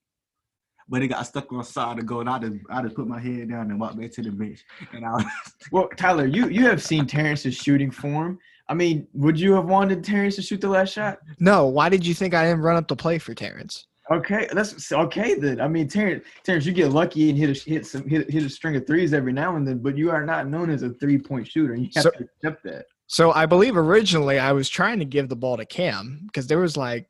[0.89, 2.21] but it got stuck on the side of the goal.
[2.21, 4.63] And I just I just put my head down and walked back to the bench,
[4.93, 5.25] and I was
[5.71, 8.39] Well, Tyler, you you have seen Terrence's shooting form.
[8.69, 11.19] I mean, would you have wanted Terrence to shoot the last shot?
[11.39, 13.88] no, why did you think I didn't run up the play for Terrence?
[14.13, 15.60] Okay, that's okay then.
[15.62, 18.49] I mean, Terrence, Terrence, you get lucky and hit a hit some hit, hit a
[18.49, 21.17] string of threes every now and then, but you are not known as a three
[21.17, 21.76] point shooter.
[21.76, 22.86] You have So- to accept that.
[23.08, 26.60] So I believe originally I was trying to give the ball to Cam because there
[26.60, 27.08] was like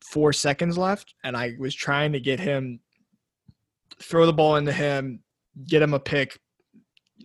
[0.00, 2.80] four seconds left, and I was trying to get him
[4.00, 5.20] throw the ball into him,
[5.66, 6.38] get him a pick,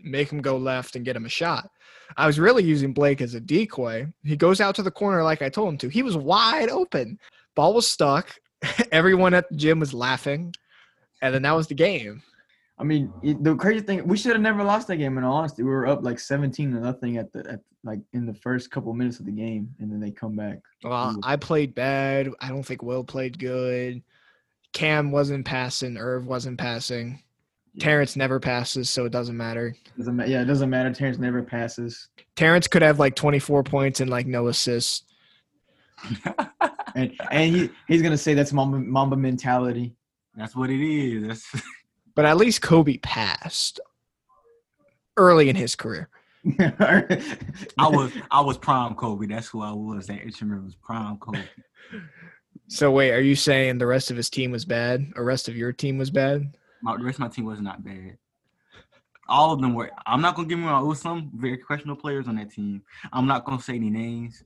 [0.04, 1.70] make him go left, and get him a shot.
[2.18, 4.08] I was really using Blake as a decoy.
[4.24, 5.90] He goes out to the corner like I told him to.
[5.90, 7.20] He was wide open.
[7.56, 8.34] Ball was stuck.
[8.92, 10.54] Everyone at the gym was laughing,
[11.22, 12.22] and then that was the game.
[12.78, 15.18] I mean, the crazy thing, we should have never lost that game.
[15.18, 18.26] In all honesty, we were up like seventeen to nothing at the at like in
[18.26, 20.60] the first couple minutes of the game, and then they come back.
[20.84, 21.18] Well.
[21.24, 22.30] I played bad.
[22.40, 24.02] I don't think Will played good.
[24.74, 25.98] Cam wasn't passing.
[25.98, 27.22] Irv wasn't passing.
[27.74, 27.86] Yeah.
[27.86, 29.76] Terrence never passes, so it doesn't matter.
[29.98, 30.92] Doesn't ma- yeah, it doesn't matter.
[30.94, 35.04] Terrence never passes, Terrence could have like 24 points and like no assists.
[36.96, 39.96] and and he he's gonna say that's Mamba Mamba mentality.
[40.36, 41.28] that's what it is.
[41.28, 41.64] That's
[42.16, 43.80] But at least Kobe passed
[45.16, 46.10] early in his career.
[46.60, 47.28] I
[47.78, 49.28] was I was prime Kobe.
[49.28, 50.08] That's who I was.
[50.08, 51.44] That instrument was prime Kobe.
[52.68, 55.12] So wait, are you saying the rest of his team was bad?
[55.16, 56.56] Or rest of your team was bad?
[56.82, 58.18] My the rest of my team was not bad.
[59.28, 59.92] All of them were.
[60.06, 60.84] I'm not gonna give me wrong.
[60.84, 62.82] It was some very questionable players on that team.
[63.12, 64.44] I'm not gonna say any names,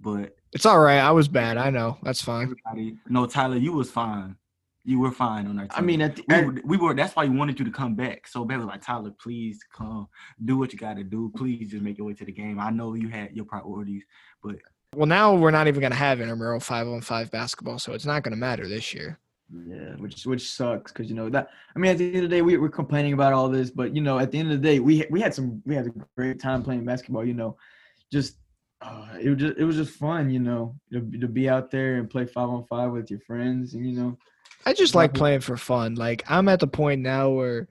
[0.00, 0.98] but It's all right.
[0.98, 1.56] I was bad.
[1.56, 1.98] I know.
[2.02, 2.44] That's fine.
[2.44, 2.96] everybody.
[3.08, 4.36] No, Tyler, you was fine.
[4.84, 5.76] You were fine on our team.
[5.76, 6.94] I mean, at the, we were, we were.
[6.94, 8.62] That's why we wanted you to come back so bad.
[8.64, 10.06] Like Tyler, please come,
[10.44, 11.32] do what you got to do.
[11.36, 12.60] Please just make your way to the game.
[12.60, 14.04] I know you had your priorities,
[14.44, 14.56] but
[14.94, 18.06] Well, now we're not even going to have intramural five on five basketball, so it's
[18.06, 19.18] not going to matter this year.
[19.66, 21.50] Yeah, which which sucks because you know that.
[21.74, 23.94] I mean, at the end of the day, we we're complaining about all this, but
[23.94, 25.92] you know, at the end of the day, we we had some we had a
[26.16, 27.24] great time playing basketball.
[27.24, 27.56] You know,
[28.12, 28.36] just
[28.80, 30.30] uh, it was just it was just fun.
[30.30, 33.74] You know, to, to be out there and play five on five with your friends,
[33.74, 34.18] and you know,
[34.64, 35.94] I just like playing for fun.
[35.94, 37.68] Like I'm at the point now where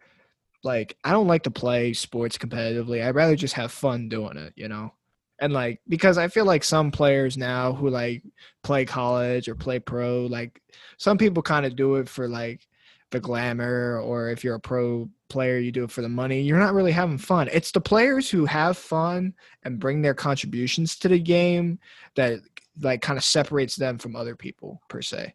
[0.65, 3.05] like I don't like to play sports competitively.
[3.05, 4.91] I'd rather just have fun doing it, you know?
[5.39, 8.23] And like because I feel like some players now who like
[8.63, 10.61] play college or play pro, like
[10.97, 12.67] some people kind of do it for like
[13.11, 16.41] the glamour or if you're a pro player you do it for the money.
[16.41, 17.49] You're not really having fun.
[17.51, 19.33] It's the players who have fun
[19.63, 21.79] and bring their contributions to the game
[22.15, 22.39] that
[22.81, 25.33] like kind of separates them from other people per se.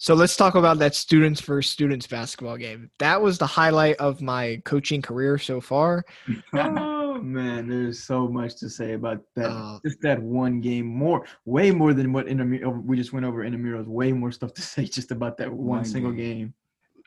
[0.00, 2.88] So let's talk about that students versus students basketball game.
[3.00, 6.04] That was the highlight of my coaching career so far.
[6.54, 9.50] oh man, there's so much to say about that.
[9.50, 13.42] Uh, just that one game, more way more than what intramural we just went over
[13.44, 13.86] intramurals.
[13.86, 16.38] Way more stuff to say just about that one One single game.
[16.38, 16.54] game.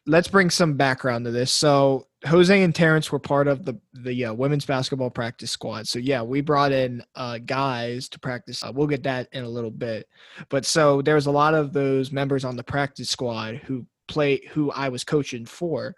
[0.05, 1.51] Let's bring some background to this.
[1.51, 5.87] So Jose and Terrence were part of the the uh, women's basketball practice squad.
[5.87, 8.63] So yeah, we brought in uh, guys to practice.
[8.63, 10.07] Uh, we'll get that in a little bit.
[10.49, 14.41] But so there was a lot of those members on the practice squad who play
[14.51, 15.95] who I was coaching for,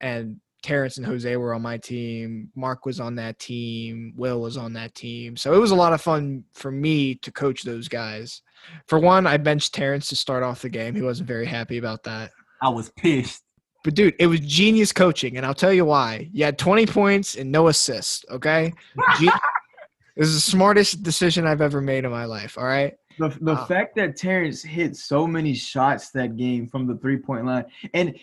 [0.00, 2.50] and Terrence and Jose were on my team.
[2.54, 4.12] Mark was on that team.
[4.16, 5.36] Will was on that team.
[5.36, 8.42] So it was a lot of fun for me to coach those guys.
[8.86, 10.94] For one, I benched Terrence to start off the game.
[10.94, 12.30] He wasn't very happy about that.
[12.62, 13.42] I was pissed.
[13.82, 16.28] But dude, it was genius coaching, and I'll tell you why.
[16.32, 18.24] You had 20 points and no assists.
[18.30, 18.72] Okay,
[19.18, 19.28] Ge-
[20.16, 22.58] This is the smartest decision I've ever made in my life.
[22.58, 22.94] All right.
[23.18, 23.64] The, the Wow.
[23.66, 28.14] fact that Terrence hit so many shots that game from the three point line, and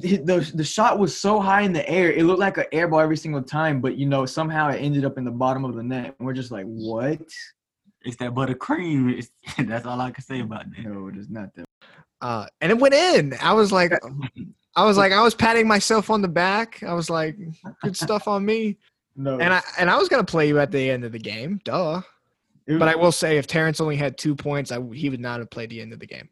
[0.00, 2.88] th- the the shot was so high in the air, it looked like an air
[2.88, 3.80] ball every single time.
[3.80, 6.34] But you know, somehow it ended up in the bottom of the net, and we're
[6.34, 7.20] just like, what?
[8.02, 9.12] It's that buttercream.
[9.18, 9.30] It's,
[9.68, 10.84] that's all I can say about that.
[10.84, 11.64] No, it is not that.
[12.20, 13.34] Uh, and it went in.
[13.40, 13.92] I was like,
[14.76, 16.82] I was like, I was patting myself on the back.
[16.82, 17.36] I was like,
[17.82, 18.78] good stuff on me.
[19.16, 21.60] No, And I and I was gonna play you at the end of the game,
[21.64, 22.00] duh.
[22.66, 25.40] It But I will say, if Terrence only had two points, I, he would not
[25.40, 26.28] have played the end of the game.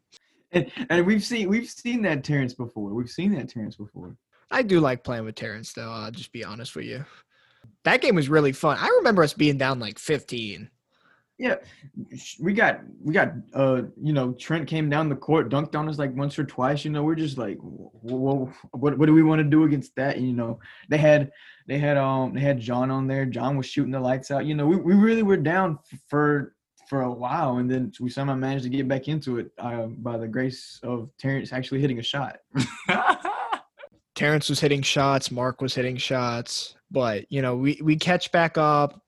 [0.51, 2.93] and, and we've seen we've seen that Terrence before.
[2.93, 4.15] We've seen that Terrence before.
[4.51, 5.91] I do like playing with Terrence, though.
[5.91, 7.05] I'll just be honest with you.
[7.83, 8.77] That game was really fun.
[8.79, 10.69] I remember us being down like 15.
[11.39, 11.55] Yeah,
[12.39, 15.97] we got we got uh you know Trent came down the court, dunked on us
[15.97, 16.83] like once or twice.
[16.83, 20.19] You know, we're just like, whoa, what what do we want to do against that?
[20.19, 21.31] You know, they had
[21.65, 23.25] they had um they had John on there.
[23.25, 24.45] John was shooting the lights out.
[24.45, 26.55] You know, we, we really were down for
[26.89, 30.17] for a while, and then we somehow managed to get back into it uh, by
[30.17, 32.39] the grace of Terrence actually hitting a shot.
[34.15, 38.57] Terrence was hitting shots, Mark was hitting shots, but you know, we we catch back
[38.57, 39.01] up,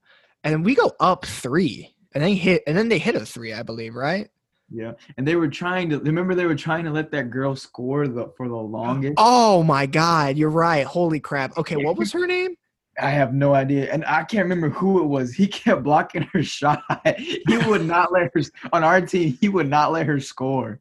[0.43, 3.63] and we go up three, and they hit, and then they hit a three, I
[3.63, 4.29] believe, right?
[4.69, 8.07] Yeah, and they were trying to remember they were trying to let that girl score
[8.07, 9.15] the for the longest.
[9.17, 10.85] Oh my God, you're right.
[10.85, 11.51] Holy crap.
[11.57, 12.55] Okay, what was her name?
[12.99, 15.33] I have no idea, and I can't remember who it was.
[15.33, 16.83] He kept blocking her shot.
[17.05, 19.37] he would not let her on our team.
[19.41, 20.79] He would not let her score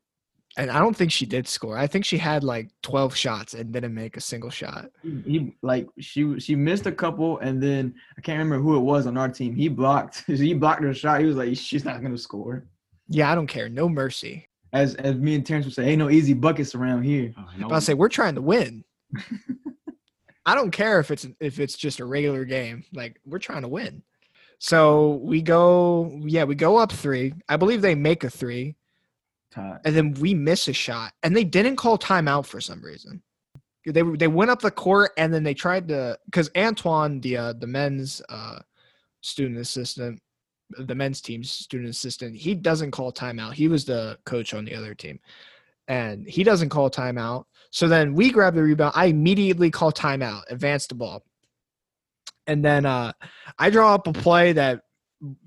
[0.56, 1.78] and I don't think she did score.
[1.78, 4.90] I think she had like 12 shots and didn't make a single shot.
[5.02, 8.80] He, he, like she she missed a couple and then I can't remember who it
[8.80, 9.54] was on our team.
[9.54, 11.20] He blocked he blocked her shot.
[11.20, 12.66] He was like she's not going to score.
[13.08, 13.68] Yeah, I don't care.
[13.68, 14.48] No mercy.
[14.72, 17.32] As as me and Terrence would say, ain't no easy buckets around here.
[17.36, 17.68] Oh, no.
[17.68, 18.84] But I say we're trying to win.
[20.46, 22.84] I don't care if it's if it's just a regular game.
[22.92, 24.02] Like we're trying to win.
[24.58, 27.34] So we go yeah, we go up 3.
[27.48, 28.74] I believe they make a 3
[29.52, 29.80] Time.
[29.84, 33.22] And then we miss a shot, and they didn't call timeout for some reason.
[33.84, 37.52] They they went up the court, and then they tried to because Antoine, the uh,
[37.54, 38.60] the men's uh,
[39.22, 40.20] student assistant,
[40.78, 43.54] the men's team's student assistant, he doesn't call timeout.
[43.54, 45.18] He was the coach on the other team,
[45.88, 47.44] and he doesn't call timeout.
[47.72, 48.92] So then we grab the rebound.
[48.94, 51.24] I immediately call timeout, advance the ball,
[52.46, 53.12] and then uh,
[53.58, 54.82] I draw up a play that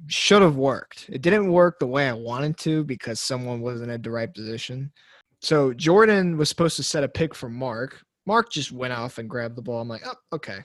[0.08, 1.10] should have worked.
[1.10, 4.92] It didn't work the way I wanted to because someone wasn't at the right position.
[5.42, 8.02] So Jordan was supposed to set a pick for Mark.
[8.26, 9.82] Mark just went off and grabbed the ball.
[9.82, 10.60] I'm like, oh, okay.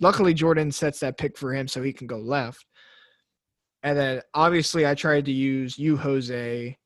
[0.00, 2.64] Luckily, Jordan sets that pick for him so he can go left.
[3.82, 6.76] And then obviously, I tried to use you, Jose.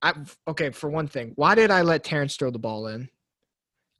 [0.00, 0.12] I,
[0.46, 3.08] okay, for one thing, why did I let Terrence throw the ball in?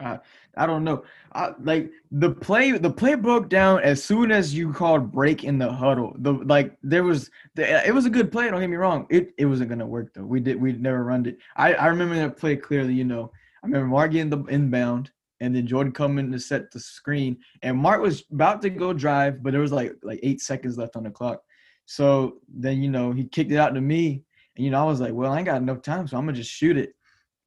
[0.00, 0.18] Uh,
[0.58, 1.04] I don't know.
[1.32, 5.58] I, like the play, the play broke down as soon as you called break in
[5.58, 6.14] the huddle.
[6.18, 8.50] The like there was, the, it was a good play.
[8.50, 9.06] Don't get me wrong.
[9.08, 10.24] It it wasn't gonna work though.
[10.24, 11.38] We did we never run it.
[11.56, 12.94] I I remember that play clearly.
[12.94, 13.30] You know,
[13.62, 17.76] I remember Mark getting the inbound and then Jordan coming to set the screen, and
[17.76, 21.04] Mark was about to go drive, but there was like like eight seconds left on
[21.04, 21.42] the clock.
[21.86, 24.24] So then you know he kicked it out to me,
[24.56, 26.36] and you know I was like, well I ain't got enough time, so I'm gonna
[26.36, 26.94] just shoot it.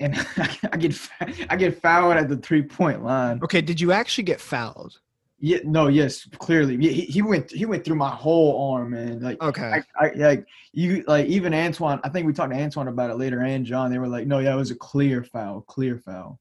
[0.01, 0.15] And
[0.71, 1.09] I get
[1.49, 3.39] I get fouled at the three point line.
[3.43, 4.99] Okay, did you actually get fouled?
[5.43, 6.75] Yeah, no, yes, clearly.
[6.75, 9.21] Yeah, he, he went he went through my whole arm, man.
[9.21, 9.81] Like Okay.
[9.99, 11.99] I, I like you like even Antoine.
[12.03, 13.91] I think we talked to Antoine about it later, and John.
[13.91, 16.39] They were like, no, yeah, it was a clear foul, clear foul.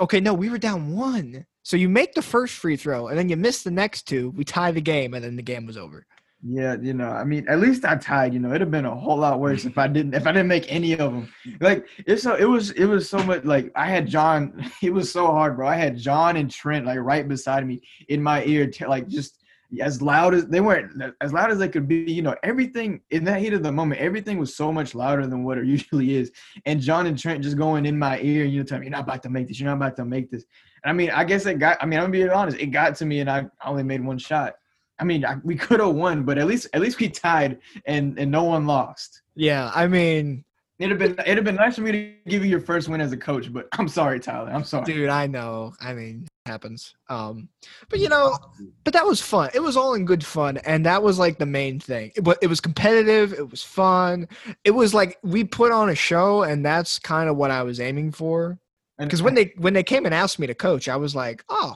[0.00, 1.46] Okay, no, we were down one.
[1.62, 4.30] So you make the first free throw and then you miss the next two.
[4.30, 6.06] We tie the game and then the game was over.
[6.40, 8.32] Yeah, you know, I mean, at least I tied.
[8.32, 10.46] You know, it'd have been a whole lot worse if I didn't if I didn't
[10.46, 11.32] make any of them.
[11.60, 14.70] Like it's so it was it was so much like I had John.
[14.82, 15.66] It was so hard, bro.
[15.66, 19.42] I had John and Trent like right beside me in my ear, t- like just
[19.82, 22.04] as loud as they weren't as loud as they could be.
[22.10, 25.42] You know, everything in that heat of the moment, everything was so much louder than
[25.42, 26.30] what it usually is.
[26.66, 29.02] And John and Trent just going in my ear, you know, telling me you're not
[29.02, 29.58] about to make this.
[29.58, 30.44] You're not about to make this.
[30.84, 31.78] And I mean, I guess it got.
[31.80, 32.58] I mean, I'm gonna be honest.
[32.58, 34.54] It got to me, and I only made one shot.
[35.00, 38.18] I mean, I, we could have won, but at least at least we tied, and
[38.18, 39.22] and no one lost.
[39.34, 40.44] Yeah, I mean,
[40.78, 43.00] It'd have been it'd have been nice for me to give you your first win
[43.00, 44.50] as a coach, but I'm sorry, Tyler.
[44.52, 44.84] I'm sorry.
[44.84, 45.74] dude, I know.
[45.80, 46.94] I mean, it happens.
[47.08, 47.48] Um,
[47.88, 48.36] but you know,
[48.84, 49.50] but that was fun.
[49.54, 52.12] It was all in good fun, and that was like the main thing.
[52.22, 53.32] But it was competitive.
[53.32, 54.28] It was fun.
[54.64, 57.80] It was like we put on a show, and that's kind of what I was
[57.80, 58.58] aiming for.
[58.98, 61.44] And- Because when they when they came and asked me to coach, I was like,
[61.48, 61.74] oh,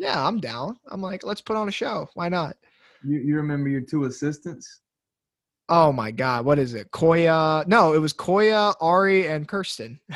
[0.00, 0.78] yeah, I'm down.
[0.88, 2.08] I'm like, let's put on a show.
[2.14, 2.56] Why not?
[3.04, 4.80] you, you remember your two assistants,
[5.72, 6.90] Oh my God, what is it?
[6.90, 7.64] Koya?
[7.68, 10.00] No, it was Koya, Ari, and Kirsten.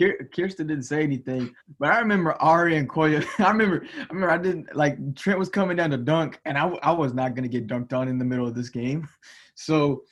[0.00, 3.26] Kier- Kirsten didn't say anything, but I remember Ari and Koya.
[3.44, 6.66] I remember, I remember, I didn't like Trent was coming down to dunk, and I,
[6.82, 9.06] I was not gonna get dunked on in the middle of this game,
[9.54, 10.02] so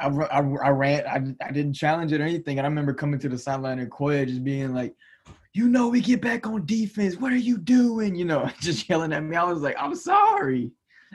[0.00, 1.06] I, I, I ran.
[1.06, 3.90] I, I didn't challenge it or anything, and I remember coming to the sideline and
[3.92, 4.96] Koya just being like,
[5.54, 7.16] "You know, we get back on defense.
[7.16, 9.36] What are you doing?" You know, just yelling at me.
[9.36, 10.70] I was like, "I'm sorry,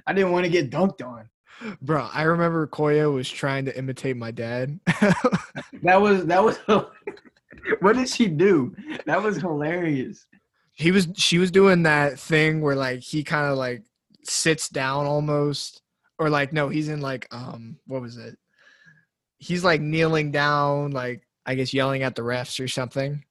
[0.08, 1.30] I didn't want to get dunked on."
[1.82, 4.80] Bro, I remember Koya was trying to imitate my dad.
[5.84, 6.58] That was that was.
[7.80, 8.76] what did she do?
[9.06, 10.26] That was hilarious.
[10.74, 13.84] he was she was doing that thing where like he kind of like
[14.24, 15.82] sits down almost
[16.18, 18.38] or like no he's in like um what was it
[19.38, 23.24] he's like kneeling down like i guess yelling at the refs or something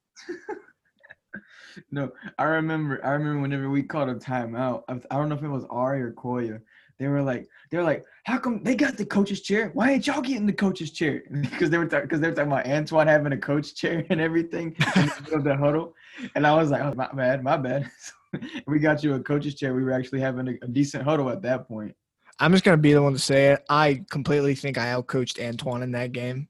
[1.90, 3.04] No, I remember.
[3.04, 4.84] I remember whenever we called a timeout.
[4.88, 6.60] I, I don't know if it was Ari or Koya.
[6.98, 9.70] They were like, they were like, how come they got the coach's chair?
[9.72, 11.22] Why ain't y'all getting the coach's chair?
[11.30, 14.74] Because they were because they were talking about Antoine having a coach chair and everything
[14.78, 15.94] in the middle of the huddle.
[16.34, 17.90] And I was like, oh, my bad, my bad.
[18.66, 19.74] we got you a coach's chair.
[19.74, 21.94] We were actually having a, a decent huddle at that point.
[22.40, 25.82] i'm just gonna be the one to say it i completely think i outcoached antoine
[25.82, 26.46] in that game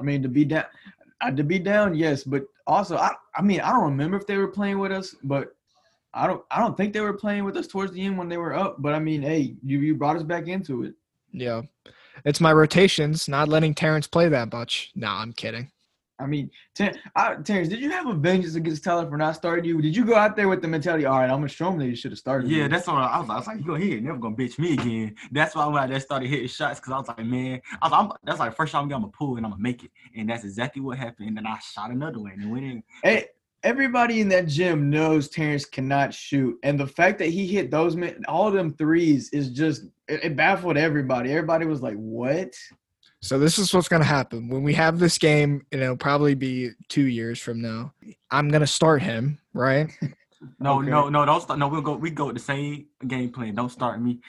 [0.00, 0.64] I mean, to be down,
[1.20, 4.36] uh, to be down, yes, but also, I, I mean, I don't remember if they
[4.36, 5.54] were playing with us, but
[6.14, 8.36] I don't, I don't think they were playing with us towards the end when they
[8.36, 8.76] were up.
[8.80, 10.94] But I mean, hey, you, you brought us back into it.
[11.32, 11.62] yeah
[12.24, 15.70] it's my rotations not letting terrence play that much no i'm kidding
[16.20, 19.64] I mean, Ter- I, Terrence, did you have a vengeance against Tyler for not starting
[19.64, 19.80] you?
[19.80, 21.86] Did you go out there with the mentality, all right, I'm gonna show him that
[21.86, 22.50] you should have started?
[22.50, 22.68] Yeah, me"?
[22.68, 23.34] that's what I was like.
[23.34, 25.14] I was like, you go here, never gonna bitch me again.
[25.32, 27.92] That's why when I just started hitting shots, because I was like, man, I was,
[27.92, 30.44] I'm, that's like first shot I'm gonna pull and I'm gonna make it, and that's
[30.44, 31.28] exactly what happened.
[31.28, 32.82] And then I shot another one and went in.
[33.02, 33.26] Hey,
[33.62, 37.96] everybody in that gym knows Terrence cannot shoot, and the fact that he hit those
[37.96, 41.30] men, all of them threes is just it, it baffled everybody.
[41.30, 42.54] Everybody was like, "What?"
[43.22, 46.70] So this is what's gonna happen when we have this game, and it'll probably be
[46.88, 47.92] two years from now.
[48.30, 49.90] I'm gonna start him, right?
[50.58, 50.88] No, Okay.
[50.88, 51.58] no, no, don't start.
[51.58, 51.96] No, we'll go.
[51.96, 53.54] We go with the same game plan.
[53.54, 54.20] Don't start me.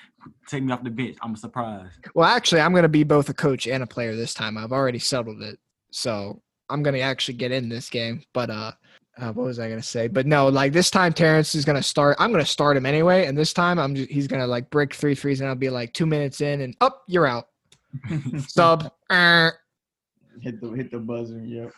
[0.45, 1.15] Take me off the bench.
[1.21, 1.93] I'm surprised.
[2.13, 4.57] Well, actually, I'm gonna be both a coach and a player this time.
[4.57, 5.57] I've already settled it,
[5.91, 8.23] so I'm gonna actually get in this game.
[8.33, 8.73] But uh,
[9.19, 10.09] uh what was I gonna say?
[10.09, 12.17] But no, like this time, Terrence is gonna start.
[12.19, 15.15] I'm gonna start him anyway, and this time, I'm just, he's gonna like break three
[15.15, 17.47] threes, and I'll be like two minutes in, and up, you're out.
[18.47, 18.91] Sub.
[19.11, 19.53] Er.
[20.41, 21.39] hit the hit the buzzer.
[21.43, 21.71] Yep.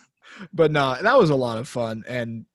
[0.54, 2.04] but no, that was a lot of fun.
[2.08, 2.46] And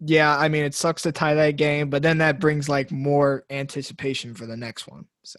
[0.00, 3.44] yeah, I mean, it sucks to tie that game, but then that brings like more
[3.50, 5.06] anticipation for the next one.
[5.22, 5.38] So,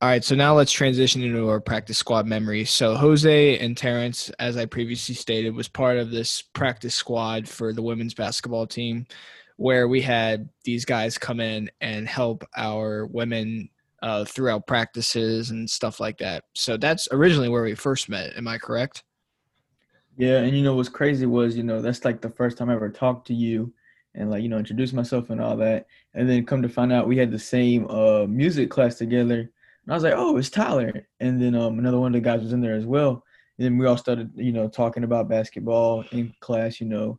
[0.00, 2.70] all right, so now let's transition into our practice squad memories.
[2.70, 7.72] So, Jose and Terrence, as I previously stated, was part of this practice squad for
[7.72, 9.06] the women's basketball team,
[9.56, 13.68] where we had these guys come in and help our women
[14.04, 16.44] uh, throughout practices and stuff like that.
[16.54, 18.36] So, that's originally where we first met.
[18.36, 19.02] Am I correct?
[20.16, 22.74] Yeah, and you know what's crazy was you know that's like the first time I
[22.74, 23.72] ever talked to you,
[24.14, 27.08] and like you know introduce myself and all that, and then come to find out
[27.08, 31.06] we had the same uh music class together, and I was like, oh, it's Tyler,
[31.20, 33.24] and then um another one of the guys was in there as well,
[33.58, 37.18] and then we all started you know talking about basketball in class, you know,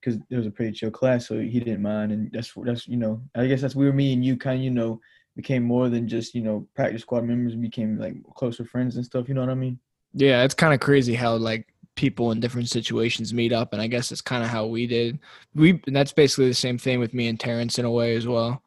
[0.00, 2.98] because it was a pretty chill class, so he didn't mind, and that's that's you
[2.98, 5.00] know I guess that's where me and you kind of you know
[5.36, 9.28] became more than just you know practice squad members, became like closer friends and stuff,
[9.28, 9.78] you know what I mean?
[10.14, 13.86] Yeah, it's kind of crazy how like people in different situations meet up, and I
[13.86, 15.18] guess it's kind of how we did.
[15.54, 18.26] We and that's basically the same thing with me and Terrence in a way as
[18.26, 18.62] well.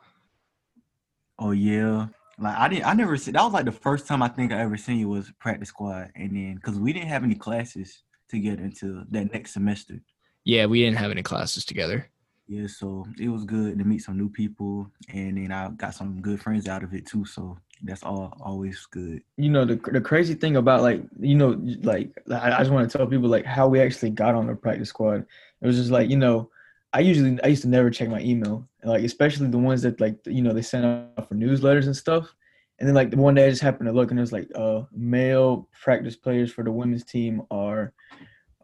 [1.40, 2.08] Oh yeah.
[2.38, 2.86] Like I didn't.
[2.86, 3.32] I never see.
[3.32, 6.12] That was like the first time I think I ever seen you was practice squad,
[6.16, 10.02] and then because we didn't have any classes together until that next semester.
[10.46, 12.10] Yeah, we didn't have any classes together.
[12.50, 16.20] Yeah, so it was good to meet some new people, and then I got some
[16.20, 17.24] good friends out of it too.
[17.24, 19.22] So that's all always good.
[19.38, 22.90] you know the the crazy thing about like you know like I, I just want
[22.90, 25.28] to tell people like how we actually got on the practice squad.
[25.62, 26.50] It was just like you know
[26.92, 30.18] I usually I used to never check my email like especially the ones that like
[30.26, 32.34] you know they send out for newsletters and stuff.
[32.80, 34.50] And then like the one day I just happened to look and it was like
[34.56, 37.94] uh male practice players for the women's team are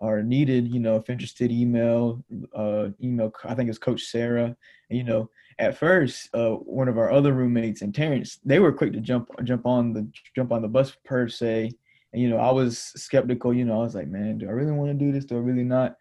[0.06, 0.68] are needed.
[0.74, 2.24] You know if interested email
[2.56, 4.56] uh email I think it's Coach Sarah.
[4.90, 8.74] And, you know at first, uh, one of our other roommates and Terrence, they were
[8.74, 11.72] quick to jump jump on the jump on the bus per se.
[12.12, 13.54] And you know, I was skeptical.
[13.54, 15.26] You know, I was like, man, do I really want to do this?
[15.26, 15.96] Do I really not?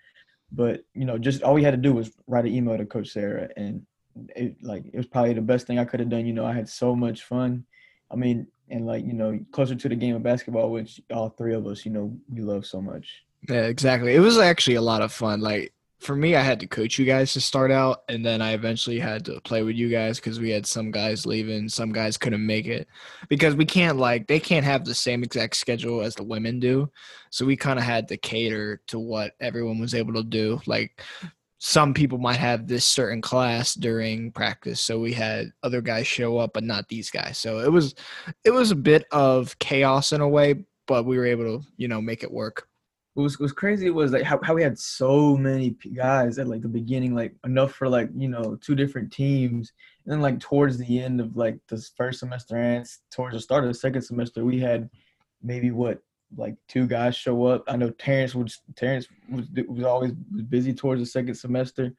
[0.50, 3.08] But you know, just all we had to do was write an email to Coach
[3.10, 3.86] Sarah, and
[4.34, 6.26] it like it was probably the best thing I could have done.
[6.26, 7.64] You know, I had so much fun.
[8.10, 11.54] I mean, and like you know, closer to the game of basketball, which all three
[11.54, 13.24] of us, you know, we love so much.
[13.48, 14.14] Yeah, exactly.
[14.14, 15.40] It was actually a lot of fun.
[15.40, 18.52] Like for me, I had to coach you guys to start out, and then I
[18.52, 22.16] eventually had to play with you guys because we had some guys leaving, some guys
[22.16, 22.86] couldn't make it
[23.28, 26.90] because we can't like they can't have the same exact schedule as the women do,
[27.30, 30.60] so we kind of had to cater to what everyone was able to do.
[30.66, 31.02] Like
[31.58, 36.38] some people might have this certain class during practice, so we had other guys show
[36.38, 37.38] up, but not these guys.
[37.38, 37.94] So it was
[38.44, 41.88] it was a bit of chaos in a way, but we were able to you
[41.88, 42.68] know make it work
[43.14, 46.48] what was, what was crazy was like how, how we had so many guys at
[46.48, 49.72] like the beginning, like enough for like, you know, two different teams.
[50.04, 53.64] And then like towards the end of like the first semester and towards the start
[53.64, 54.90] of the second semester, we had
[55.42, 56.00] maybe what,
[56.36, 57.62] like two guys show up.
[57.68, 60.12] I know Terrence was Terrence was, was always
[60.48, 61.92] busy towards the second semester.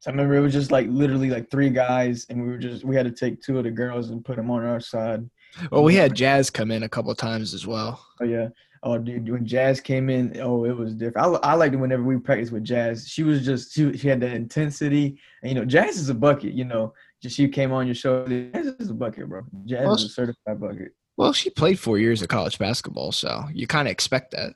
[0.00, 2.84] So I remember it was just like literally like three guys and we were just
[2.84, 5.28] we had to take two of the girls and put them on our side.
[5.70, 8.02] Well, we had Jazz come in a couple times as well.
[8.20, 8.48] Oh yeah.
[8.84, 11.44] Oh, dude, when Jazz came in, oh, it was different.
[11.44, 13.06] I, I liked it whenever we practiced with Jazz.
[13.08, 16.52] She was just she, she had that intensity, and you know, Jazz is a bucket.
[16.52, 18.26] You know, just she came on your show.
[18.26, 19.42] Jazz is a bucket, bro.
[19.66, 20.94] Jazz well, is a certified bucket.
[21.16, 24.54] Well, she played four years of college basketball, so you kind of expect that.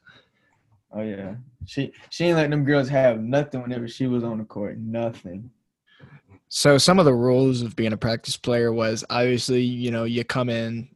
[0.92, 4.44] Oh yeah, she she ain't let them girls have nothing whenever she was on the
[4.44, 4.78] court.
[4.78, 5.50] Nothing.
[6.48, 10.24] So some of the rules of being a practice player was obviously, you know, you
[10.24, 10.88] come in,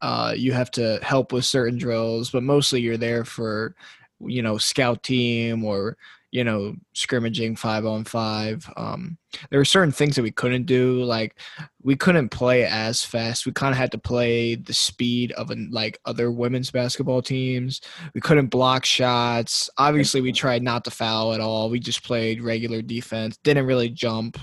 [0.00, 3.74] uh, you have to help with certain drills, but mostly you're there for,
[4.20, 5.96] you know, scout team or
[6.30, 8.68] you know scrimmaging five on five.
[8.76, 9.16] Um,
[9.50, 11.38] there were certain things that we couldn't do, like
[11.82, 13.46] we couldn't play as fast.
[13.46, 17.80] We kind of had to play the speed of an, like other women's basketball teams.
[18.14, 19.70] We couldn't block shots.
[19.78, 21.70] Obviously, we tried not to foul at all.
[21.70, 23.38] We just played regular defense.
[23.38, 24.38] Didn't really jump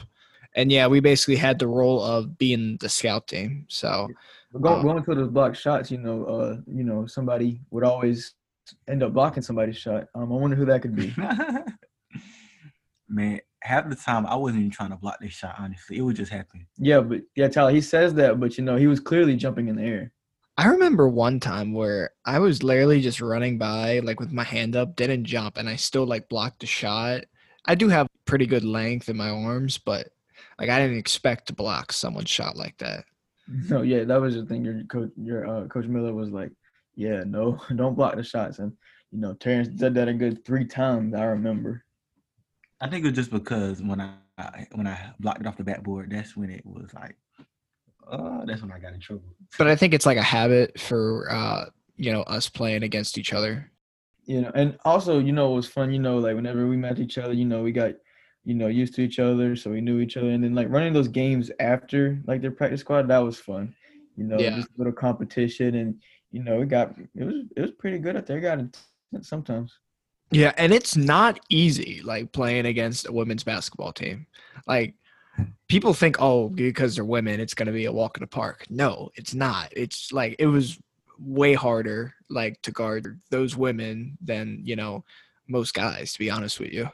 [0.56, 3.66] and yeah, we basically had the role of being the scout team.
[3.68, 4.08] So
[4.62, 8.34] going, um, going to those block shots, you know, uh, you know, somebody would always
[8.88, 10.08] end up blocking somebody's shot.
[10.16, 11.14] Um, I wonder who that could be.
[13.10, 15.56] Man, half the time I wasn't even trying to block this shot.
[15.60, 16.68] Honestly, it would just happen.
[16.78, 19.76] Yeah, but yeah, Tyler, he says that, but you know, he was clearly jumping in
[19.76, 20.12] the air.
[20.58, 24.76] I remember one time where I was literally just running by, like with my hand
[24.76, 27.24] up, didn't jump, and I still like blocked the shot.
[27.66, 30.08] I do have pretty good length in my arms, but
[30.58, 33.04] like I didn't expect to block someone's shot like that.
[33.70, 34.66] No, yeah, that was the thing.
[34.66, 36.52] Your coach, your uh, coach Miller was like,
[36.96, 38.74] "Yeah, no, don't block the shots." And
[39.12, 41.14] you know, Terrence did that a good three times.
[41.14, 41.84] I remember.
[42.82, 46.10] I think it was just because when I when I blocked it off the backboard,
[46.12, 47.16] that's when it was like,
[48.08, 49.24] oh, that's when I got in trouble.
[49.58, 51.66] But I think it's like a habit for uh,
[51.98, 53.72] you know us playing against each other.
[54.26, 55.94] You know, and also you know it was fun.
[55.94, 57.94] You know, like whenever we met each other, you know, we got
[58.46, 60.30] you know, used to each other, so we knew each other.
[60.30, 63.76] And then like running those games after like their practice squad, that was fun.
[64.16, 64.56] You know, yeah.
[64.56, 68.16] just a little competition, and you know, it got it was it was pretty good
[68.16, 68.38] out there.
[68.38, 68.78] It got it
[69.22, 69.80] sometimes.
[70.32, 74.28] Yeah, and it's not easy like playing against a women's basketball team.
[74.68, 74.94] Like
[75.68, 78.66] people think, oh, because they're women, it's gonna be a walk in the park.
[78.70, 79.74] No, it's not.
[79.76, 80.80] It's like it was
[81.20, 85.04] way harder like to guard those women than you know
[85.48, 86.14] most guys.
[86.14, 86.90] To be honest with you.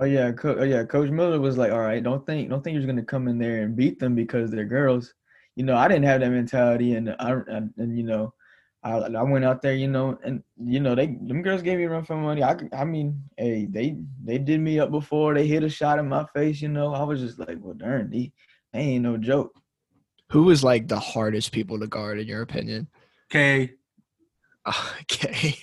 [0.00, 0.84] Oh yeah, Co- oh yeah.
[0.84, 3.62] Coach Miller was like, "All right, don't think, don't think you're gonna come in there
[3.62, 5.12] and beat them because they're girls."
[5.56, 8.32] You know, I didn't have that mentality, and I, and, and you know,
[8.84, 11.84] I, I went out there, you know, and you know, they them girls gave me
[11.84, 12.44] a run for money.
[12.44, 15.34] I, I mean, hey, they they did me up before.
[15.34, 16.94] They hit a shot in my face, you know.
[16.94, 18.32] I was just like, well, darn, they,
[18.72, 19.52] they ain't no joke.
[20.30, 22.88] Who was like the hardest people to guard in your opinion?
[23.30, 23.72] Kay.
[25.02, 25.56] Okay.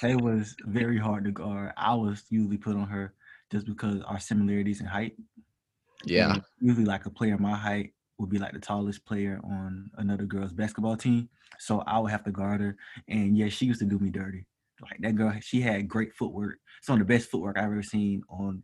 [0.00, 1.72] Kay was very hard to guard.
[1.76, 3.12] I was usually put on her
[3.52, 5.14] just because our similarities in height.
[6.04, 6.32] Yeah.
[6.32, 10.24] And usually, like a player my height would be like the tallest player on another
[10.24, 11.28] girl's basketball team.
[11.58, 12.76] So I would have to guard her.
[13.08, 14.46] And yeah, she used to do me dirty.
[14.80, 16.58] Like that girl, she had great footwork.
[16.80, 18.62] Some of the best footwork I've ever seen on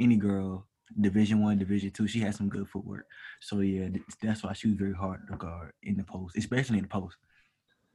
[0.00, 0.66] any girl.
[1.00, 2.06] Division one, Division two.
[2.06, 3.06] She had some good footwork.
[3.40, 3.88] So yeah,
[4.22, 7.16] that's why she was very hard to guard in the post, especially in the post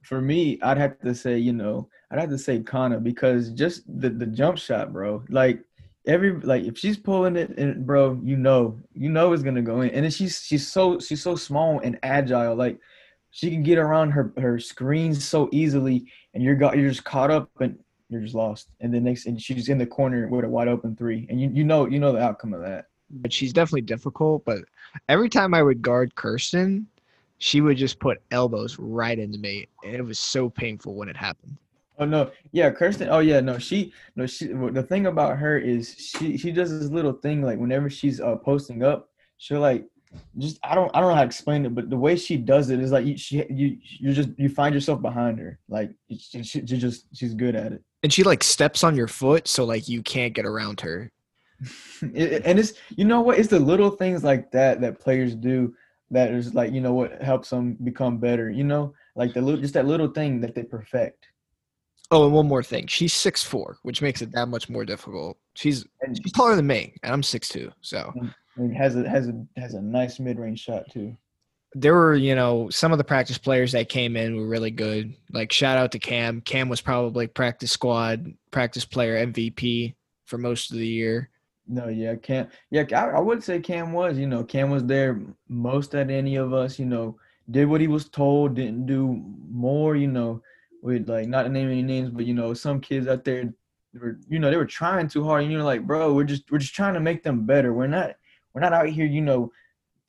[0.03, 3.83] for me, I'd have to say, you know, I'd have to say Kana because just
[3.87, 5.23] the the jump shot, bro.
[5.29, 5.63] Like
[6.07, 9.81] every like if she's pulling it and bro you know you know it's gonna go
[9.81, 9.89] in.
[9.91, 12.55] And then she's she's so she's so small and agile.
[12.55, 12.79] Like
[13.31, 17.31] she can get around her her screens so easily and you're got you're just caught
[17.31, 17.77] up and
[18.09, 18.69] you're just lost.
[18.79, 21.27] And then next and she's in the corner with a wide open three.
[21.29, 22.85] And you, you know you know the outcome of that.
[23.09, 24.59] But she's definitely difficult but
[25.09, 26.87] every time i would guard kirsten
[27.39, 29.67] she would just put elbows right into me.
[29.83, 31.57] And it was so painful when it happened
[31.99, 33.09] Oh no, yeah, Kirsten.
[33.09, 34.47] Oh yeah, no, she no she.
[34.47, 38.37] The thing about her is she she does this little thing like whenever she's uh
[38.37, 39.85] posting up, she'll like
[40.37, 42.69] just I don't I don't know how to explain it, but the way she does
[42.69, 46.43] it is like you she you you just you find yourself behind her, like she,
[46.43, 47.83] she, she just she's good at it.
[48.03, 51.11] And she like steps on your foot, so like you can't get around her.
[52.01, 53.37] It- and it's you know what?
[53.37, 55.75] It's the little things like that that players do
[56.09, 58.49] that is like you know what helps them become better.
[58.49, 61.27] You know, like the little just that little thing that they perfect.
[62.11, 62.87] Oh, and one more thing.
[62.87, 65.37] She's six four, which makes it that much more difficult.
[65.55, 67.71] She's And she's taller than me, and I'm six two.
[67.81, 68.13] So
[68.57, 71.15] and has a has a has a nice mid range shot too.
[71.73, 75.13] there were, you know, some of the practice players that came in were really good.
[75.31, 76.41] Like shout out to Cam.
[76.41, 79.95] Cam was probably practice squad, practice player MVP
[80.25, 81.29] for most of the year.
[81.67, 82.49] No, yeah, Cam.
[82.71, 84.17] Yeah, I, I would say Cam was.
[84.17, 86.77] You know, Cam was there most at any of us.
[86.77, 87.17] You know,
[87.49, 89.95] did what he was told, didn't do more.
[89.95, 90.41] You know,
[90.81, 93.53] with like not to name any names, but you know, some kids out there
[93.93, 96.57] were, you know, they were trying too hard, and you're like, bro, we're just we're
[96.57, 97.73] just trying to make them better.
[97.73, 98.15] We're not
[98.53, 99.51] we're not out here, you know,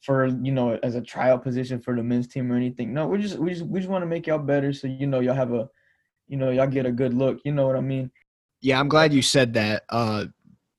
[0.00, 2.92] for you know as a trial position for the men's team or anything.
[2.92, 5.20] No, we're just we just we just want to make y'all better, so you know
[5.20, 5.68] y'all have a,
[6.28, 7.40] you know, y'all get a good look.
[7.44, 8.10] You know what I mean?
[8.60, 9.84] Yeah, I'm glad you said that.
[9.88, 10.26] Uh,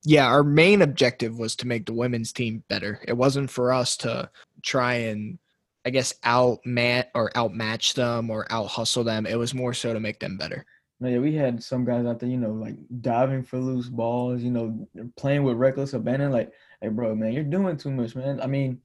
[0.04, 3.00] yeah, our main objective was to make the women's team better.
[3.06, 4.30] It wasn't for us to
[4.62, 5.38] try and,
[5.86, 9.26] I guess, out mat or outmatch them or out hustle them.
[9.26, 10.64] It was more so to make them better.
[11.00, 14.50] Yeah, we had some guys out there, you know, like diving for loose balls, you
[14.50, 16.30] know, playing with reckless abandon.
[16.30, 18.40] Like, hey, bro, man, you're doing too much, man.
[18.40, 18.80] I mean,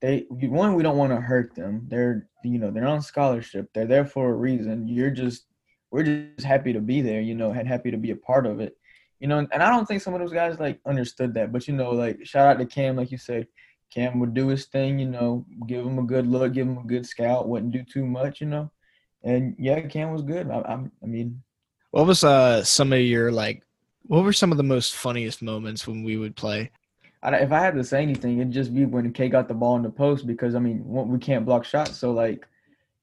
[0.00, 1.86] they one, we don't want to hurt them.
[1.88, 3.70] They're, you know, they're on scholarship.
[3.72, 4.88] They're there for a reason.
[4.88, 5.46] You're just,
[5.90, 8.60] we're just happy to be there, you know, and happy to be a part of
[8.60, 8.76] it,
[9.20, 9.38] you know.
[9.38, 12.26] And I don't think some of those guys like understood that, but you know, like
[12.26, 13.46] shout out to Cam, like you said,
[13.92, 16.84] Cam would do his thing, you know, give him a good look, give him a
[16.84, 18.70] good scout, wouldn't do too much, you know.
[19.22, 20.50] And yeah, Cam was good.
[20.50, 21.42] I, I, I mean,
[21.90, 23.62] What was uh some of your like?
[24.06, 26.70] What were some of the most funniest moments when we would play?
[27.22, 29.76] I, if I had to say anything, it'd just be when K got the ball
[29.76, 32.48] in the post because I mean we can't block shots, so like,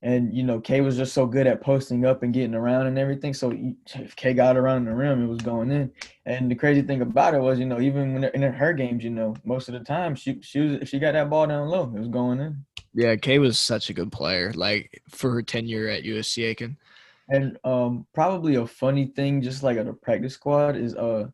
[0.01, 2.97] and you know K was just so good at posting up and getting around and
[2.97, 3.33] everything.
[3.33, 3.51] So
[3.95, 5.91] if K got around the rim, it was going in.
[6.25, 9.09] And the crazy thing about it was, you know, even when in her games, you
[9.09, 11.83] know, most of the time she she was if she got that ball down low,
[11.83, 12.65] it was going in.
[12.93, 14.53] Yeah, Kay was such a good player.
[14.53, 16.77] Like for her tenure at USC Aiken.
[17.31, 21.27] And um, probably a funny thing, just like at a practice squad, is uh,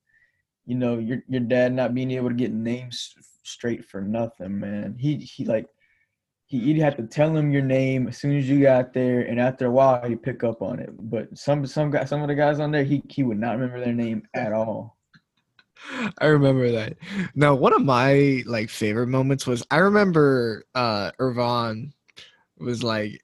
[0.65, 3.13] you know, your your dad not being able to get names
[3.43, 4.97] straight for nothing, man.
[4.99, 5.67] He he like
[6.55, 9.67] you'd have to tell him your name as soon as you got there, and after
[9.67, 10.89] a while he'd pick up on it.
[11.09, 13.83] But some some guys, some of the guys on there, he he would not remember
[13.83, 14.97] their name at all.
[16.19, 16.97] I remember that.
[17.35, 21.91] Now, one of my like favorite moments was I remember uh Irvan
[22.57, 23.21] was like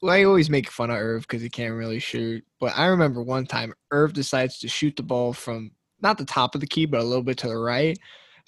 [0.00, 2.44] well, I always make fun of Irv because he can't really shoot.
[2.60, 6.54] But I remember one time Irv decides to shoot the ball from not the top
[6.54, 7.98] of the key, but a little bit to the right.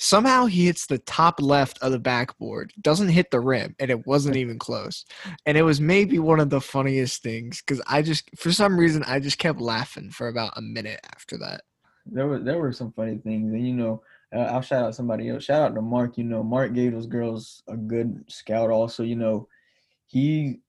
[0.02, 4.06] Somehow he hits the top left of the backboard, doesn't hit the rim, and it
[4.06, 5.04] wasn't even close.
[5.44, 9.04] And it was maybe one of the funniest things because I just, for some reason,
[9.06, 11.64] I just kept laughing for about a minute after that.
[12.06, 14.02] There were there were some funny things, and you know,
[14.34, 15.44] uh, I'll shout out somebody else.
[15.44, 16.16] Shout out to Mark.
[16.16, 18.70] You know, Mark gave those girls a good scout.
[18.70, 19.48] Also, you know,
[20.06, 20.60] he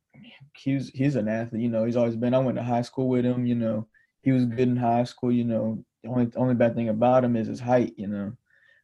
[0.57, 1.61] he's he's an athlete.
[1.61, 2.33] You know, he's always been.
[2.33, 3.45] I went to high school with him.
[3.45, 3.87] You know,
[4.23, 5.31] he was good in high school.
[5.31, 7.93] You know, the only only bad thing about him is his height.
[7.95, 8.33] You know,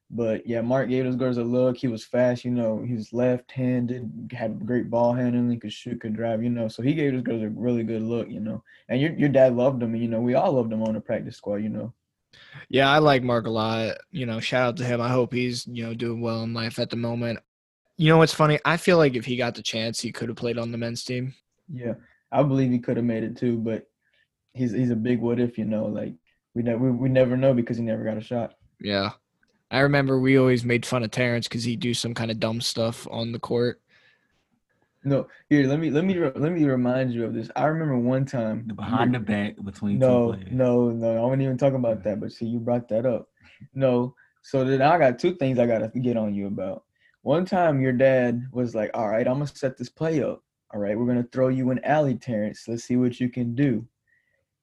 [0.10, 1.78] but yeah, Mark gave those girls a look.
[1.78, 2.46] He was fast.
[2.46, 6.42] You know, he was left-handed, had great ball handling, could shoot, could drive.
[6.42, 8.30] You know, so he gave those girls a really good look.
[8.30, 9.94] You know, and your your dad loved him.
[9.94, 11.58] And you know, we all loved him on the practice squad.
[11.58, 11.94] You know.
[12.70, 13.98] Yeah, I like Mark a lot.
[14.12, 15.02] You know, shout out to him.
[15.02, 17.40] I hope he's, you know, doing well in life at the moment.
[17.98, 18.60] You know what's funny?
[18.64, 21.04] I feel like if he got the chance, he could have played on the men's
[21.04, 21.34] team.
[21.74, 21.96] Yeah,
[22.32, 23.90] I believe he could have made it too, but
[24.54, 25.86] he's he's a big what if, you know.
[25.86, 26.14] Like
[26.54, 28.54] we never we, we never know because he never got a shot.
[28.80, 29.12] Yeah.
[29.70, 32.62] I remember we always made fun of Terrence because he'd do some kind of dumb
[32.62, 33.82] stuff on the court.
[35.04, 37.50] No, here let me let me let me remind you of this.
[37.56, 40.54] I remember one time The behind the back between No, two players.
[40.54, 41.18] no, no.
[41.18, 43.30] I wasn't even talking about that, but see, you brought that up.
[43.74, 46.84] No, so then I got two things I gotta get on you about.
[47.22, 50.44] One time, your dad was like, "All right, I'm gonna set this play up.
[50.74, 52.68] All right, we're gonna throw you an alley, Terrence.
[52.68, 53.88] Let's see what you can do."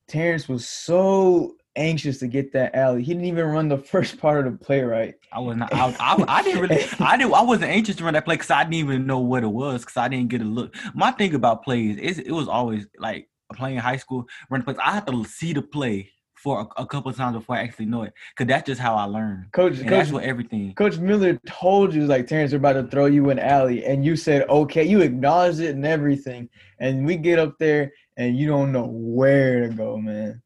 [0.08, 3.02] Terrence was so anxious to get that alley.
[3.02, 5.14] He didn't even run the first part of the play right.
[5.32, 5.72] I was not.
[5.72, 6.84] I, I, I didn't really.
[7.00, 7.34] I didn't.
[7.34, 9.82] I wasn't anxious to run that play because I didn't even know what it was
[9.82, 10.74] because I didn't get a look.
[10.94, 14.78] My thing about plays is it was always like playing high school running plays.
[14.82, 17.86] I had to see the play for a, a couple of times before I actually
[17.86, 19.50] know it because that's just how I learned.
[19.52, 20.74] Coach, And coach, that's everything.
[20.74, 24.14] Coach Miller told you like Terrence, we're about to throw you an alley, and you
[24.14, 24.84] said okay.
[24.84, 26.48] You acknowledged it and everything,
[26.78, 30.42] and we get up there and you don't know where to go, man.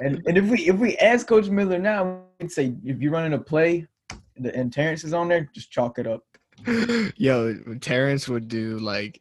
[0.00, 3.34] And and if we if we ask Coach Miller now, we'd say if you're running
[3.34, 3.86] a play,
[4.36, 6.22] the, and Terrence is on there, just chalk it up.
[7.16, 9.20] Yo, Terrence would do like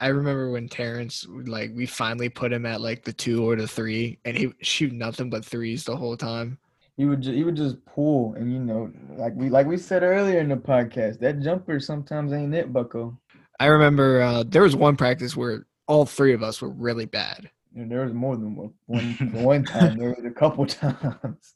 [0.00, 3.68] I remember when Terrence like we finally put him at like the two or the
[3.68, 6.58] three and he would shoot nothing but threes the whole time.
[6.96, 10.02] he would just, he would just pull, and you know, like we like we said
[10.02, 13.18] earlier in the podcast, that jumper sometimes ain't it, Bucko.
[13.60, 17.50] I remember uh, there was one practice where all three of us were really bad.
[17.74, 18.72] And there was more than one.
[18.86, 21.54] One, one time, there was a couple times.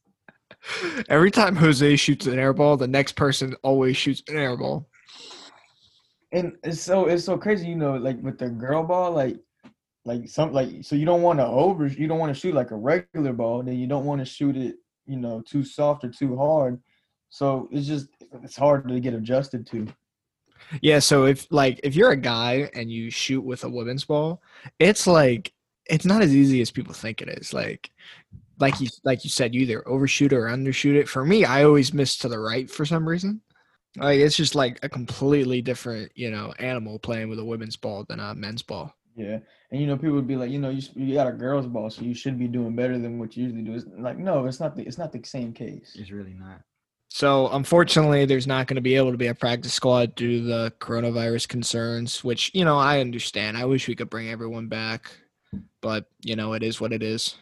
[1.08, 4.88] Every time Jose shoots an air ball, the next person always shoots an air ball.
[6.32, 9.38] And it's so it's so crazy, you know, like with the girl ball, like
[10.04, 12.70] like some like so you don't want to over you don't want to shoot like
[12.70, 16.10] a regular ball, then you don't want to shoot it, you know, too soft or
[16.10, 16.80] too hard.
[17.30, 18.08] So it's just
[18.42, 19.86] it's hard to get adjusted to.
[20.82, 24.42] Yeah, so if like if you're a guy and you shoot with a women's ball,
[24.78, 25.52] it's like
[25.88, 27.52] it's not as easy as people think it is.
[27.52, 27.90] Like
[28.60, 31.08] like you like you said, you either overshoot or undershoot it.
[31.08, 33.40] For me, I always miss to the right for some reason.
[33.96, 38.04] Like it's just like a completely different, you know, animal playing with a women's ball
[38.08, 38.94] than a men's ball.
[39.16, 39.38] Yeah,
[39.72, 41.90] and you know, people would be like, you know, you, you got a girls' ball,
[41.90, 43.74] so you should be doing better than what you usually do.
[43.74, 45.96] It's like, no, it's not the it's not the same case.
[45.98, 46.60] It's really not.
[47.10, 50.44] So unfortunately, there's not going to be able to be a practice squad due to
[50.44, 53.56] the coronavirus concerns, which you know I understand.
[53.56, 55.10] I wish we could bring everyone back,
[55.80, 57.36] but you know it is what it is.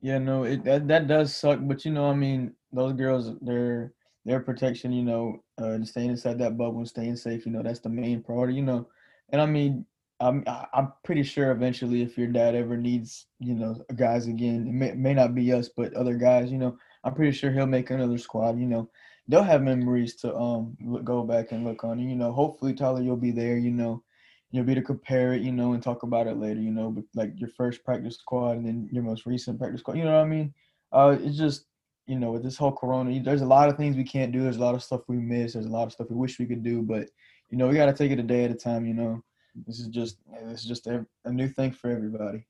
[0.00, 3.92] Yeah, no, it that that does suck, but you know, I mean, those girls, their
[4.24, 7.80] their protection, you know, uh, staying inside that bubble and staying safe, you know, that's
[7.80, 8.86] the main priority, you know.
[9.30, 9.84] And I mean,
[10.20, 14.72] I'm I'm pretty sure eventually, if your dad ever needs, you know, guys again, it
[14.72, 17.90] may, may not be us, but other guys, you know, I'm pretty sure he'll make
[17.90, 18.58] another squad.
[18.58, 18.90] You know,
[19.28, 21.98] they'll have memories to um go back and look on.
[21.98, 23.58] And, you know, hopefully Tyler, you'll be there.
[23.58, 24.02] You know,
[24.50, 25.42] you'll be to compare it.
[25.42, 26.60] You know, and talk about it later.
[26.60, 29.96] You know, but like your first practice squad and then your most recent practice squad.
[29.96, 30.54] You know what I mean?
[30.92, 31.66] Uh, it's just
[32.06, 34.42] you know with this whole Corona, there's a lot of things we can't do.
[34.42, 35.52] There's a lot of stuff we miss.
[35.52, 37.08] There's a lot of stuff we wish we could do, but
[37.50, 38.86] you know we got to take it a day at a time.
[38.86, 39.22] You know,
[39.66, 42.46] this is just this is just a, a new thing for everybody.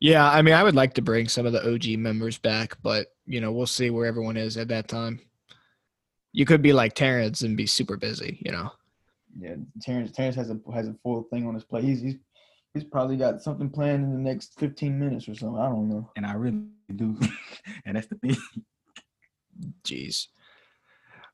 [0.00, 3.08] Yeah, I mean, I would like to bring some of the OG members back, but
[3.26, 5.20] you know, we'll see where everyone is at that time.
[6.32, 8.70] You could be like Terrence and be super busy, you know.
[9.38, 11.84] Yeah, Terrence Terrence has a has a full thing on his plate.
[11.84, 12.16] He's he's
[12.74, 15.60] he's probably got something planned in the next fifteen minutes or something.
[15.60, 16.10] I don't know.
[16.16, 16.62] And I really
[16.94, 17.18] do,
[17.86, 18.36] and that's the thing.
[19.84, 20.28] Jeez.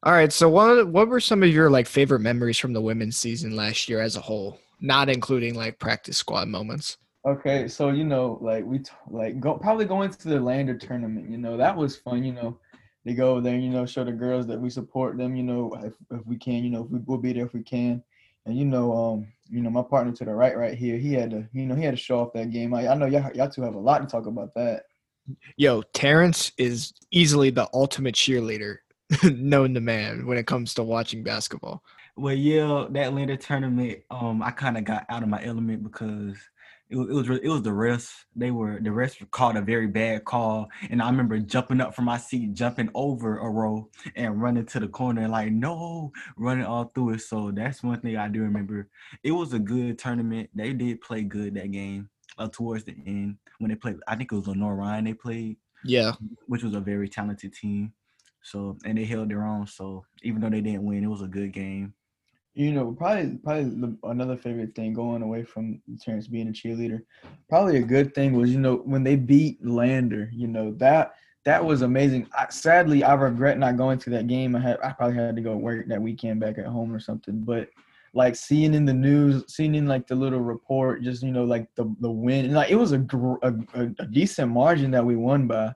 [0.05, 3.17] All right, so what what were some of your like favorite memories from the women's
[3.17, 6.99] season last year as a whole, not including like practice squad moments?
[7.27, 11.29] Okay, so you know, like we t- like go probably going to the Lander tournament.
[11.29, 12.23] You know, that was fun.
[12.23, 12.59] You know,
[13.05, 13.55] they go there.
[13.55, 15.37] and, You know, show the girls that we support them.
[15.37, 16.65] You know, if, if we can.
[16.65, 18.03] You know, if we, we'll be there if we can.
[18.47, 21.31] And you know, um, you know, my partner to the right, right here, he had
[21.31, 22.73] to, you know, he had to show off that game.
[22.73, 24.85] I, I know y'all, y'all two have a lot to talk about that.
[25.57, 28.79] Yo, Terrence is easily the ultimate cheerleader
[29.25, 31.83] known to man when it comes to watching basketball.
[32.17, 36.37] Well, yeah, that Lander tournament, um, I kind of got out of my element because
[36.91, 38.11] it was, it was it was the refs.
[38.35, 42.07] They were the refs called a very bad call, and I remember jumping up from
[42.07, 46.65] my seat, jumping over a row, and running to the corner, and like no, running
[46.65, 47.21] all through it.
[47.21, 48.89] So that's one thing I do remember.
[49.23, 50.49] It was a good tournament.
[50.55, 52.09] They did play good that game
[52.39, 53.97] uh, towards the end when they played.
[54.07, 55.57] I think it was Lenoir-Rhyne they played.
[55.85, 56.13] Yeah,
[56.47, 57.93] which was a very talented team.
[58.43, 59.67] So and they held their own.
[59.67, 61.93] So even though they didn't win, it was a good game
[62.55, 67.03] you know, probably probably another favorite thing going away from Terrence being a cheerleader,
[67.49, 71.65] probably a good thing was you know when they beat Lander, you know that that
[71.65, 72.29] was amazing.
[72.37, 74.57] I, sadly, I regret not going to that game.
[74.57, 77.41] I had I probably had to go work that weekend back at home or something,
[77.41, 77.69] but
[78.15, 81.69] like seeing in the news, seeing in like the little report, just you know like
[81.75, 83.07] the the win, and like it was a,
[83.43, 85.73] a, a decent margin that we won by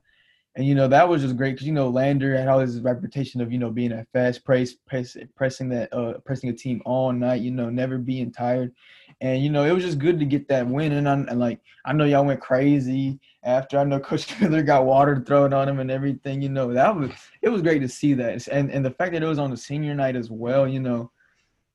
[0.55, 3.41] and you know that was just great because you know Lander had all his reputation
[3.41, 7.11] of you know being a fast press, press pressing that uh pressing a team all
[7.13, 8.75] night, you know, never being tired,
[9.23, 10.93] and you know it was just good to get that win.
[10.93, 13.79] And, I, and like I know y'all went crazy after.
[13.79, 16.43] I know Coach Miller got water thrown on him and everything.
[16.43, 19.23] You know that was it was great to see that, and and the fact that
[19.23, 20.69] it was on the senior night as well.
[20.69, 21.11] You know,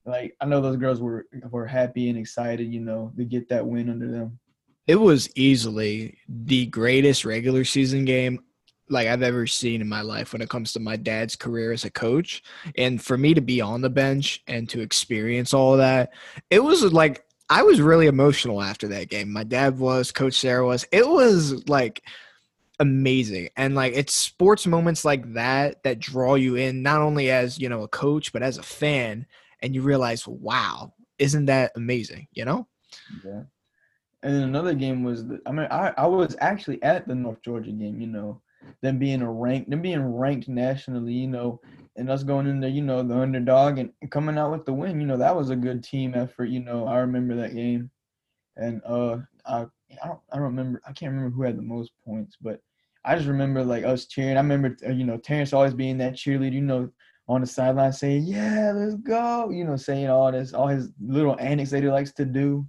[0.06, 2.72] like I know those girls were were happy and excited.
[2.72, 4.38] You know to get that win under them.
[4.86, 8.40] It was easily the greatest regular season game
[8.90, 11.86] like I've ever seen in my life when it comes to my dad's career as
[11.86, 12.44] a coach.
[12.78, 16.14] And for me to be on the bench and to experience all of that,
[16.50, 19.32] it was like I was really emotional after that game.
[19.32, 20.86] My dad was, Coach Sarah was.
[20.92, 22.04] It was like
[22.80, 23.50] amazing.
[23.56, 27.70] And like it's sports moments like that that draw you in not only as, you
[27.70, 29.26] know, a coach, but as a fan
[29.62, 32.68] and you realize, wow, isn't that amazing, you know?
[33.26, 33.44] Yeah.
[34.24, 37.42] And then another game was, the, I mean, I, I was actually at the North
[37.42, 38.42] Georgia game, you know,
[38.82, 41.60] them being a rank, them being ranked nationally, you know,
[41.96, 45.02] and us going in there, you know, the underdog and coming out with the win,
[45.02, 46.46] you know, that was a good team effort.
[46.46, 47.90] You know, I remember that game,
[48.56, 49.66] and uh, I
[50.04, 52.60] I don't I don't remember I can't remember who had the most points, but
[53.06, 54.38] I just remember like us cheering.
[54.38, 56.54] I remember uh, you know Terrence always being that cheerleader.
[56.54, 56.90] You know,
[57.28, 61.38] on the sideline saying, "Yeah, let's go," you know, saying all this, all his little
[61.40, 62.68] antics that he likes to do.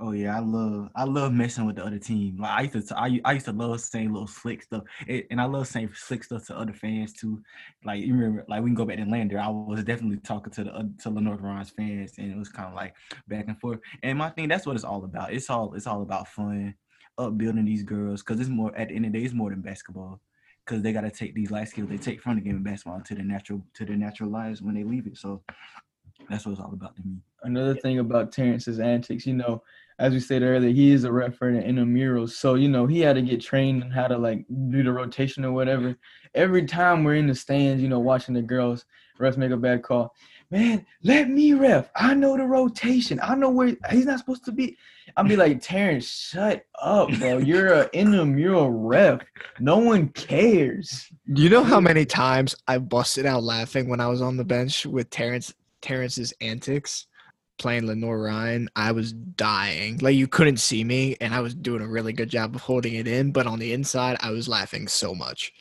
[0.00, 2.36] Oh yeah, I love I love messing with the other team.
[2.38, 5.44] Like I used to I, I used to love saying little slick stuff, and I
[5.44, 7.42] love saying slick stuff to other fans too.
[7.84, 9.40] Like you remember, like we can go back to Lander.
[9.40, 11.40] I was definitely talking to the to the North
[11.76, 12.94] fans, and it was kind of like
[13.26, 13.80] back and forth.
[14.04, 15.32] And my thing, that's what it's all about.
[15.32, 16.76] It's all it's all about fun,
[17.18, 19.62] upbuilding these girls, because it's more at the end of the day, it's more than
[19.62, 20.20] basketball
[20.64, 23.00] because they got to take these life skills they take from the game of basketball
[23.00, 25.16] to the natural to their natural lives when they leave it.
[25.16, 25.42] So
[26.30, 27.16] that's what it's all about to me.
[27.42, 29.62] Another thing about Terrence's antics, you know,
[29.98, 33.16] as we said earlier, he is a referee in intramurals, so you know he had
[33.16, 35.96] to get trained on how to like do the rotation or whatever.
[36.34, 38.84] Every time we're in the stands, you know, watching the girls,
[39.18, 40.14] refs make a bad call
[40.50, 41.90] man, let me ref.
[41.94, 43.20] I know the rotation.
[43.22, 44.76] I know where he's not supposed to be.
[45.16, 47.38] I'll be like, Terrence, shut up, bro.
[47.38, 49.20] You're an intramural ref.
[49.58, 51.10] No one cares.
[51.26, 54.86] You know how many times I busted out laughing when I was on the bench
[54.86, 57.06] with Terrence Terrence's antics
[57.58, 59.98] playing Lenoir-Rhyne, I was dying.
[59.98, 62.94] Like you couldn't see me, and I was doing a really good job of holding
[62.94, 65.52] it in, but on the inside, I was laughing so much.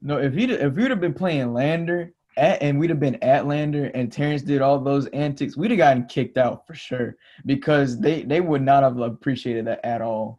[0.00, 3.46] No, if you if you'd have been playing Lander, at, and we'd have been at
[3.46, 7.16] Lander and Terrence did all those antics, we'd have gotten kicked out for sure
[7.46, 10.38] because they they would not have appreciated that at all.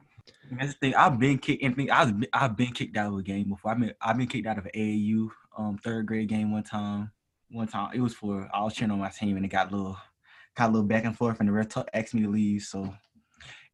[0.52, 0.96] That's the thing.
[0.96, 1.64] I've been kicked.
[1.64, 3.72] And I've been, I've been kicked out of a game before.
[3.72, 7.12] I mean, I've been kicked out of an AAU um third grade game one time.
[7.50, 9.76] One time it was for I was cheering on my team and it got a
[9.76, 9.98] little
[10.56, 12.62] got a little back and forth and the ref asked me to leave.
[12.64, 12.94] So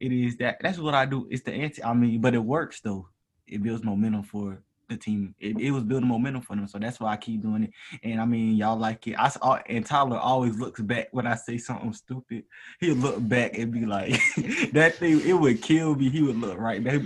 [0.00, 1.28] it is that that's what I do.
[1.30, 1.82] It's the anti.
[1.82, 3.08] I mean, but it works though.
[3.46, 5.34] It builds momentum for the team.
[5.38, 7.70] It, it, was building momentum for them, so that's why I keep doing it.
[8.02, 9.16] And I mean, y'all like it.
[9.18, 9.30] I
[9.68, 12.44] and Tyler always looks back when I say something stupid.
[12.80, 14.10] He'll look back and be like,
[14.72, 17.00] "That thing, it would kill me." He would look right back.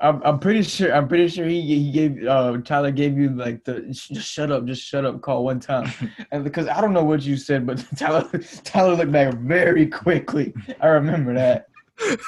[0.00, 0.94] I'm, I'm pretty sure.
[0.94, 4.64] I'm pretty sure he he gave uh, Tyler gave you like the just shut up,
[4.64, 5.92] just shut up call one time,
[6.32, 8.26] and because I don't know what you said, but Tyler
[8.64, 10.54] Tyler looked back very quickly.
[10.80, 11.66] I remember that.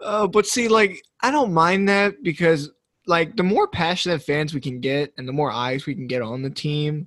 [0.00, 2.70] uh, but see, like I don't mind that because
[3.06, 6.22] like the more passionate fans we can get and the more eyes we can get
[6.22, 7.06] on the team,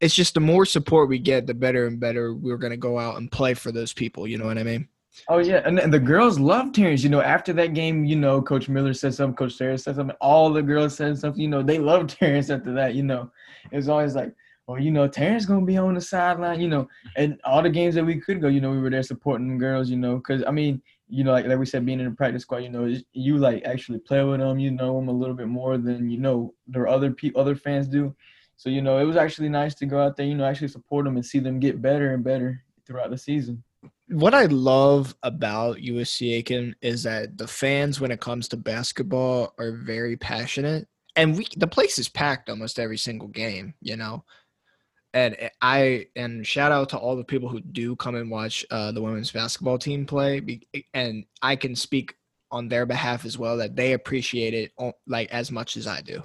[0.00, 3.18] it's just the more support we get, the better and better we're gonna go out
[3.18, 4.26] and play for those people.
[4.26, 4.88] You know what I mean?
[5.26, 7.02] Oh yeah, and, and the girls love Terrence.
[7.02, 10.16] You know, after that game, you know, Coach Miller said something, Coach Sarah said something,
[10.20, 11.40] all the girls said something.
[11.40, 12.94] You know, they love Terrence after that.
[12.94, 13.30] You know,
[13.70, 14.34] it was always like,
[14.66, 16.60] well, you know, Terrence gonna be on the sideline.
[16.60, 19.02] You know, and all the games that we could go, you know, we were there
[19.02, 19.90] supporting the girls.
[19.90, 22.42] You know, because I mean, you know, like like we said, being in the practice
[22.42, 25.48] squad, you know, you like actually play with them, you know them a little bit
[25.48, 28.14] more than you know their other people, other fans do.
[28.56, 31.04] So you know, it was actually nice to go out there, you know, actually support
[31.04, 33.62] them and see them get better and better throughout the season.
[34.08, 39.54] What I love about USC Aiken is that the fans, when it comes to basketball,
[39.58, 43.74] are very passionate, and we the place is packed almost every single game.
[43.80, 44.24] You know,
[45.14, 48.92] and I and shout out to all the people who do come and watch uh,
[48.92, 50.60] the women's basketball team play,
[50.94, 52.14] and I can speak
[52.50, 54.72] on their behalf as well that they appreciate it
[55.06, 56.22] like as much as I do.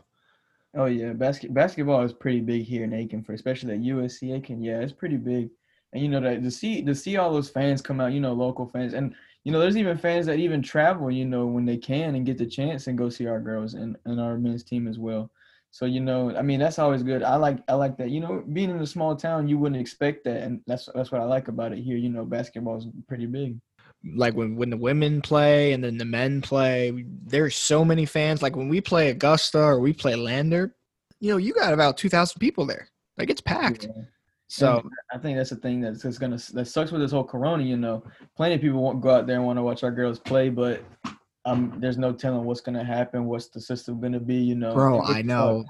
[0.75, 4.61] Oh yeah, basket basketball is pretty big here in Aiken for especially at USC Aiken.
[4.61, 5.49] Yeah, it's pretty big,
[5.93, 8.33] and you know that to see to see all those fans come out, you know,
[8.33, 11.77] local fans, and you know, there's even fans that even travel, you know, when they
[11.77, 14.87] can and get the chance and go see our girls and, and our men's team
[14.87, 15.29] as well.
[15.71, 17.23] So you know, I mean, that's always good.
[17.23, 18.09] I like I like that.
[18.09, 21.21] You know, being in a small town, you wouldn't expect that, and that's that's what
[21.21, 21.97] I like about it here.
[21.97, 23.57] You know, basketball is pretty big.
[24.15, 28.43] Like when when the women play and then the men play, there's so many fans.
[28.43, 30.75] Like when we play Augusta or we play Lander,
[31.19, 32.87] you know, you got about two thousand people there.
[33.17, 33.85] Like it's packed.
[33.85, 34.03] Yeah.
[34.53, 37.23] So and I think that's the thing that's just gonna that sucks with this whole
[37.23, 37.63] Corona.
[37.63, 38.03] You know,
[38.37, 40.83] plenty of people won't go out there and want to watch our girls play, but
[41.45, 44.75] um, there's no telling what's gonna happen, what's the system gonna be, you know.
[44.75, 45.65] Bro, I know.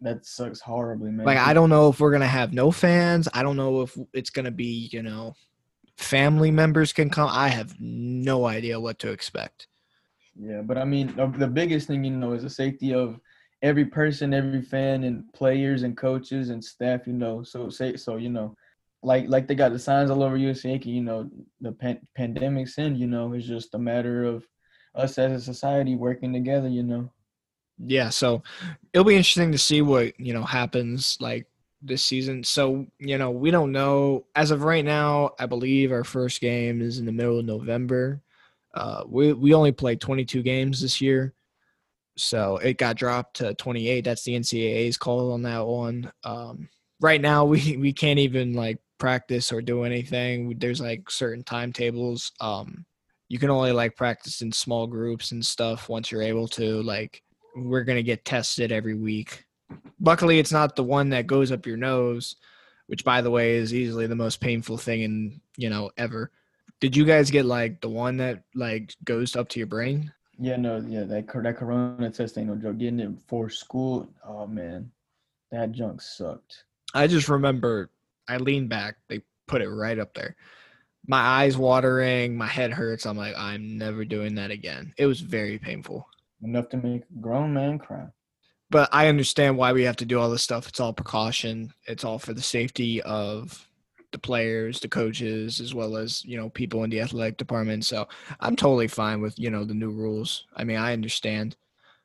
[0.00, 1.26] That sucks horribly, man.
[1.26, 3.28] Like I don't know if we're gonna have no fans.
[3.34, 5.34] I don't know if it's gonna be, you know,
[5.98, 7.28] family members can come.
[7.30, 9.66] I have no idea what to expect.
[10.40, 13.20] Yeah, but I mean, the biggest thing, you know, is the safety of
[13.62, 17.06] every person, every fan, and players and coaches and staff.
[17.06, 18.16] You know, so say so.
[18.16, 18.54] You know,
[19.02, 20.78] like like they got the signs all over USA.
[20.82, 22.96] You know, the pan- pandemic's in.
[22.96, 24.46] You know, it's just a matter of
[24.94, 27.10] us as a society working together, you know.
[27.78, 28.42] Yeah, so
[28.92, 31.46] it'll be interesting to see what, you know, happens like
[31.80, 32.44] this season.
[32.44, 36.80] So, you know, we don't know as of right now, I believe our first game
[36.80, 38.20] is in the middle of November.
[38.74, 41.34] Uh we we only played 22 games this year.
[42.16, 44.04] So, it got dropped to 28.
[44.04, 46.12] That's the NCAA's call on that one.
[46.24, 46.68] Um
[47.00, 50.58] right now we we can't even like practice or do anything.
[50.58, 52.84] There's like certain timetables um
[53.32, 57.22] you can only like practice in small groups and stuff once you're able to like
[57.56, 59.46] we're gonna get tested every week.
[60.00, 62.36] Luckily, it's not the one that goes up your nose,
[62.88, 66.30] which, by the way, is easily the most painful thing in you know ever.
[66.80, 70.12] Did you guys get like the one that like goes up to your brain?
[70.38, 72.78] Yeah, no, yeah, that that corona test ain't no joke.
[72.78, 74.90] Getting it for school, oh man,
[75.50, 76.64] that junk sucked.
[76.94, 77.90] I just remember
[78.28, 80.36] I leaned back, they put it right up there.
[81.06, 83.06] My eyes watering, my head hurts.
[83.06, 84.94] I'm like, I'm never doing that again.
[84.96, 86.06] It was very painful.
[86.42, 88.06] Enough to make a grown man cry.
[88.70, 90.68] But I understand why we have to do all this stuff.
[90.68, 91.74] It's all precaution.
[91.86, 93.68] It's all for the safety of
[94.12, 97.84] the players, the coaches, as well as, you know, people in the athletic department.
[97.84, 98.06] So
[98.40, 100.46] I'm totally fine with, you know, the new rules.
[100.56, 101.56] I mean, I understand.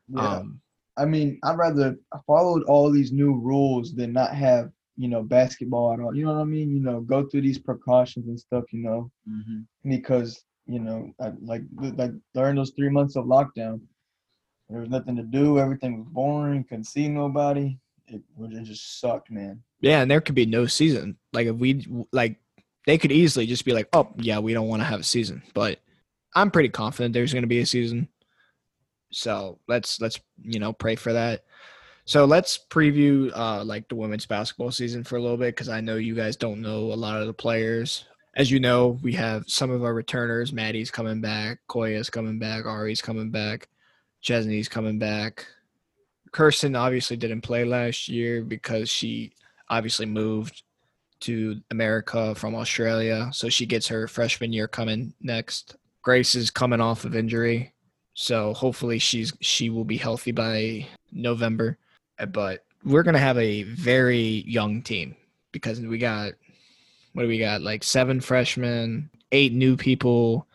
[0.07, 0.37] Yeah.
[0.37, 0.61] Um,
[0.97, 5.93] I mean, I'd rather followed all these new rules than not have, you know, basketball
[5.93, 6.15] at all.
[6.15, 6.71] You know what I mean?
[6.71, 11.31] You know, go through these precautions and stuff, you know, hmm because, you know, I,
[11.41, 13.79] like like during those three months of lockdown,
[14.69, 15.59] there was nothing to do.
[15.59, 16.63] Everything was boring.
[16.63, 17.77] Couldn't see nobody.
[18.07, 19.61] It, it just sucked, man.
[19.81, 21.17] Yeah, and there could be no season.
[21.33, 22.37] Like if we like
[22.87, 25.43] they could easily just be like, "Oh, yeah, we don't want to have a season."
[25.53, 25.79] But
[26.33, 28.07] I'm pretty confident there's going to be a season.
[29.11, 31.43] So, let's let's, you know, pray for that.
[32.05, 35.81] So, let's preview uh like the women's basketball season for a little bit cuz I
[35.81, 38.05] know you guys don't know a lot of the players.
[38.35, 42.65] As you know, we have some of our returners, Maddie's coming back, Koya's coming back,
[42.65, 43.67] Ari's coming back,
[44.21, 45.45] Chesney's coming back.
[46.31, 49.33] Kirsten obviously didn't play last year because she
[49.69, 50.63] obviously moved
[51.21, 53.29] to America from Australia.
[53.33, 55.75] So she gets her freshman year coming next.
[56.01, 57.73] Grace is coming off of injury.
[58.13, 61.77] So hopefully she's she will be healthy by November.
[62.31, 65.15] But we're gonna have a very young team
[65.51, 66.33] because we got
[67.13, 67.61] what do we got?
[67.61, 70.47] Like seven freshmen, eight new people.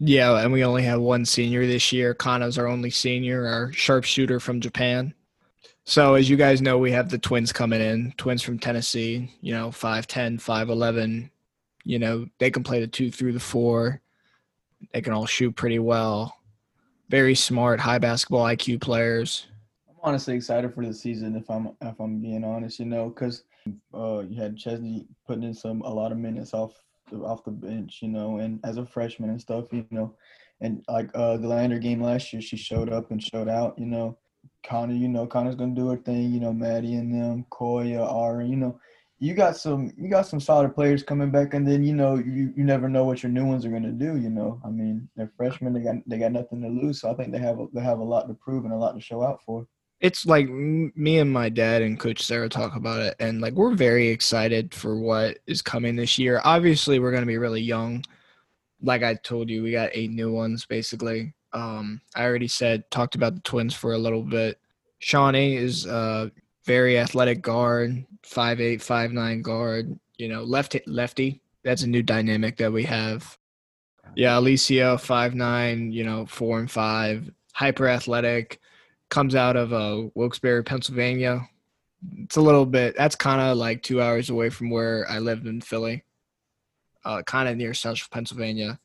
[0.00, 2.14] Yeah, and we only have one senior this year.
[2.14, 5.14] Kana's our only senior, our sharpshooter from Japan.
[5.90, 9.52] So as you guys know, we have the twins coming in, twins from Tennessee, you
[9.52, 11.28] know, 5'10, 5'11.
[11.82, 14.00] You know, they can play the two through the four.
[14.92, 16.36] They can all shoot pretty well.
[17.08, 19.48] Very smart, high basketball IQ players.
[19.88, 23.42] I'm honestly excited for the season if I'm if I'm being honest, you know, because
[23.92, 26.72] uh, you had Chesney putting in some a lot of minutes off
[27.12, 30.14] off the bench, you know, and as a freshman and stuff, you know,
[30.60, 33.86] and like uh, the Lander game last year, she showed up and showed out, you
[33.86, 34.16] know.
[34.62, 38.46] Kana, you know, Kana's gonna do her thing, you know, Maddie and them, Koya, Ari,
[38.48, 38.78] you know,
[39.20, 42.52] you got some you got some solid players coming back, and then you know you,
[42.56, 44.16] you never know what your new ones are gonna do.
[44.16, 47.14] You know, I mean, they're freshmen, they got they got nothing to lose, so I
[47.14, 49.22] think they have a, they have a lot to prove and a lot to show
[49.22, 49.66] out for.
[50.00, 53.74] It's like me and my dad and Coach Sarah talk about it, and like we're
[53.74, 56.40] very excited for what is coming this year.
[56.42, 58.02] Obviously, we're gonna be really young.
[58.80, 61.34] Like I told you, we got eight new ones basically.
[61.52, 64.58] Um, I already said talked about the twins for a little bit.
[64.98, 66.30] Shawnee is a
[66.64, 69.98] very athletic guard, five eight, five nine guard.
[70.18, 71.40] You know, lefty lefty.
[71.64, 73.36] That's a new dynamic that we have.
[74.14, 75.92] Yeah, Alicia, five nine.
[75.92, 78.60] You know, four and five, hyper athletic.
[79.08, 81.48] Comes out of uh, Wilkes-Barre, Pennsylvania.
[82.18, 82.94] It's a little bit.
[82.96, 86.04] That's kind of like two hours away from where I lived in Philly.
[87.04, 88.78] Uh, kind of near Central Pennsylvania.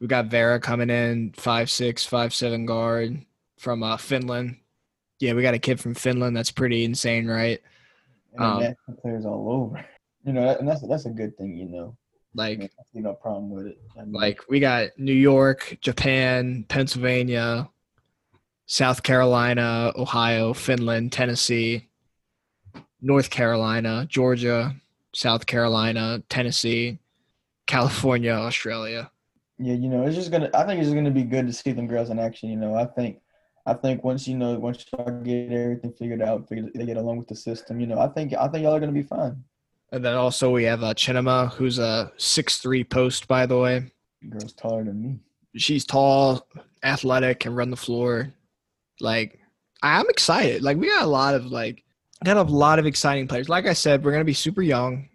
[0.00, 3.24] We got Vera coming in, five six, five seven guard
[3.58, 4.56] from uh, Finland.
[5.20, 6.36] Yeah, we got a kid from Finland.
[6.36, 7.60] That's pretty insane, right?
[8.36, 9.84] Um, players all over.
[10.24, 11.56] You know, that, and that's that's a good thing.
[11.56, 11.96] You know,
[12.38, 13.78] I Like, mean, I see no problem with it.
[13.98, 17.68] I mean, like we got New York, Japan, Pennsylvania,
[18.66, 21.88] South Carolina, Ohio, Finland, Tennessee,
[23.00, 24.74] North Carolina, Georgia,
[25.14, 26.98] South Carolina, Tennessee,
[27.66, 29.10] California, Australia.
[29.58, 30.50] Yeah, you know, it's just gonna.
[30.52, 32.50] I think it's gonna be good to see them girls in action.
[32.50, 33.20] You know, I think,
[33.66, 37.18] I think once you know, once y'all get everything figured out, figure, they get along
[37.18, 37.78] with the system.
[37.80, 39.44] You know, I think, I think y'all are gonna be fine.
[39.92, 43.92] And then also we have uh, Chinema, who's a six three post, by the way.
[44.28, 45.18] Girls taller than me.
[45.56, 46.48] She's tall,
[46.82, 48.34] athletic, can run the floor.
[49.00, 49.38] Like,
[49.82, 50.62] I'm excited.
[50.64, 51.84] Like, we got a lot of like,
[52.24, 53.48] got a lot of exciting players.
[53.48, 55.08] Like I said, we're gonna be super young,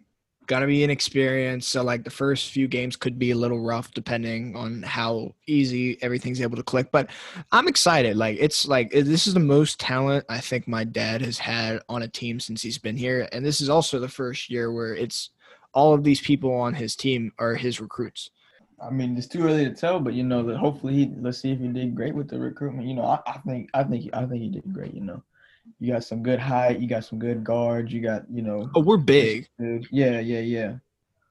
[0.49, 1.69] gonna be inexperienced.
[1.69, 6.01] So like the first few games could be a little rough depending on how easy
[6.01, 6.91] everything's able to click.
[6.91, 7.11] But
[7.51, 8.17] I'm excited.
[8.17, 12.01] Like it's like this is the most talent I think my dad has had on
[12.01, 15.29] a team since he's been here, and this is also the first year where it's
[15.73, 18.31] all of these people on his team are his recruits.
[18.81, 21.51] I mean, it's too early to tell, but you know, that hopefully, he, let's see
[21.51, 22.87] if he did great with the recruitment.
[22.87, 24.93] You know, I, I think, I think, I think he did great.
[24.93, 25.23] You know,
[25.79, 28.81] you got some good height, you got some good guards, you got, you know, Oh,
[28.81, 29.47] we're big.
[29.91, 30.73] Yeah, yeah, yeah.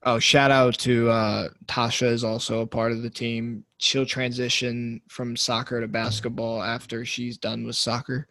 [0.03, 3.65] Oh, shout out to uh, Tasha is also a part of the team.
[3.79, 8.27] She'll transition from soccer to basketball after she's done with soccer.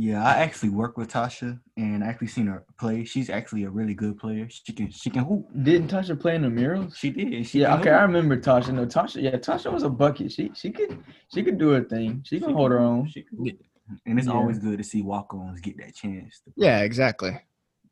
[0.00, 3.04] Yeah, I actually work with Tasha, and I actually seen her play.
[3.04, 4.46] She's actually a really good player.
[4.48, 5.48] She can she can hoop.
[5.64, 6.96] Didn't Tasha play in the murals?
[6.96, 7.44] She did.
[7.48, 8.72] She Yeah, can okay, I remember Tasha.
[8.72, 9.20] No, Tasha.
[9.20, 10.30] Yeah, Tasha was a bucket.
[10.30, 11.02] She she could
[11.34, 12.22] she could do her thing.
[12.24, 13.08] She can hold her own.
[13.08, 13.58] She can hoop.
[14.06, 14.34] And it's Yeah.
[14.34, 16.40] always good to see walk-ons get that chance.
[16.40, 17.36] To, Yeah, exactly.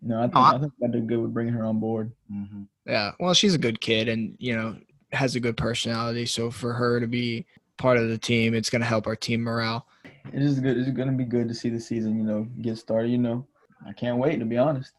[0.03, 2.13] No, I think Oh, I- I think I did good with bringing her on board.
[2.29, 3.13] hmm Yeah.
[3.19, 4.77] Well, she's a good kid and, you know,
[5.13, 6.27] has a good personality.
[6.27, 7.47] So for her to be
[7.79, 9.87] part of the team, it's going to help our team morale.
[10.33, 10.77] It is good.
[10.77, 12.17] It's gonna be good to see the season.
[12.19, 13.11] You know, get started.
[13.11, 13.47] You know,
[13.87, 14.93] I can't wait to be honest.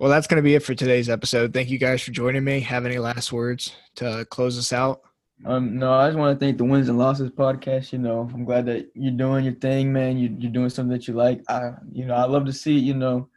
[0.00, 1.52] Well, that's going to be it for today's episode.
[1.52, 2.60] Thank you guys for joining me.
[2.60, 5.02] Have any last words to close us out?
[5.44, 7.92] Um, no, I just want to thank the Wins and Losses podcast.
[7.92, 10.18] You know, I'm glad that you're doing your thing, man.
[10.18, 11.42] You, you're doing something that you like.
[11.48, 12.78] I, you know, I love to see.
[12.78, 13.28] You know,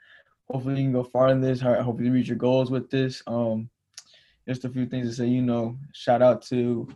[0.49, 1.63] hopefully you can go far in this.
[1.63, 3.23] I hope you reach your goals with this.
[3.25, 3.69] Um,
[4.47, 5.27] just a few things to say.
[5.27, 6.89] You know, shout out to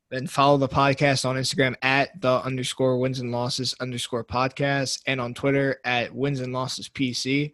[0.09, 5.21] Then follow the podcast on Instagram at the underscore wins and losses underscore podcast and
[5.21, 7.53] on Twitter at wins and losses PC.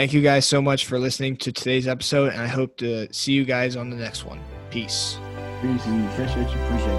[0.00, 3.34] Thank you guys so much for listening to today's episode, and I hope to see
[3.34, 4.40] you guys on the next one.
[4.70, 5.18] Peace.
[5.60, 5.84] Peace.
[5.84, 6.62] Appreciate you.
[6.64, 6.89] Appreciate you.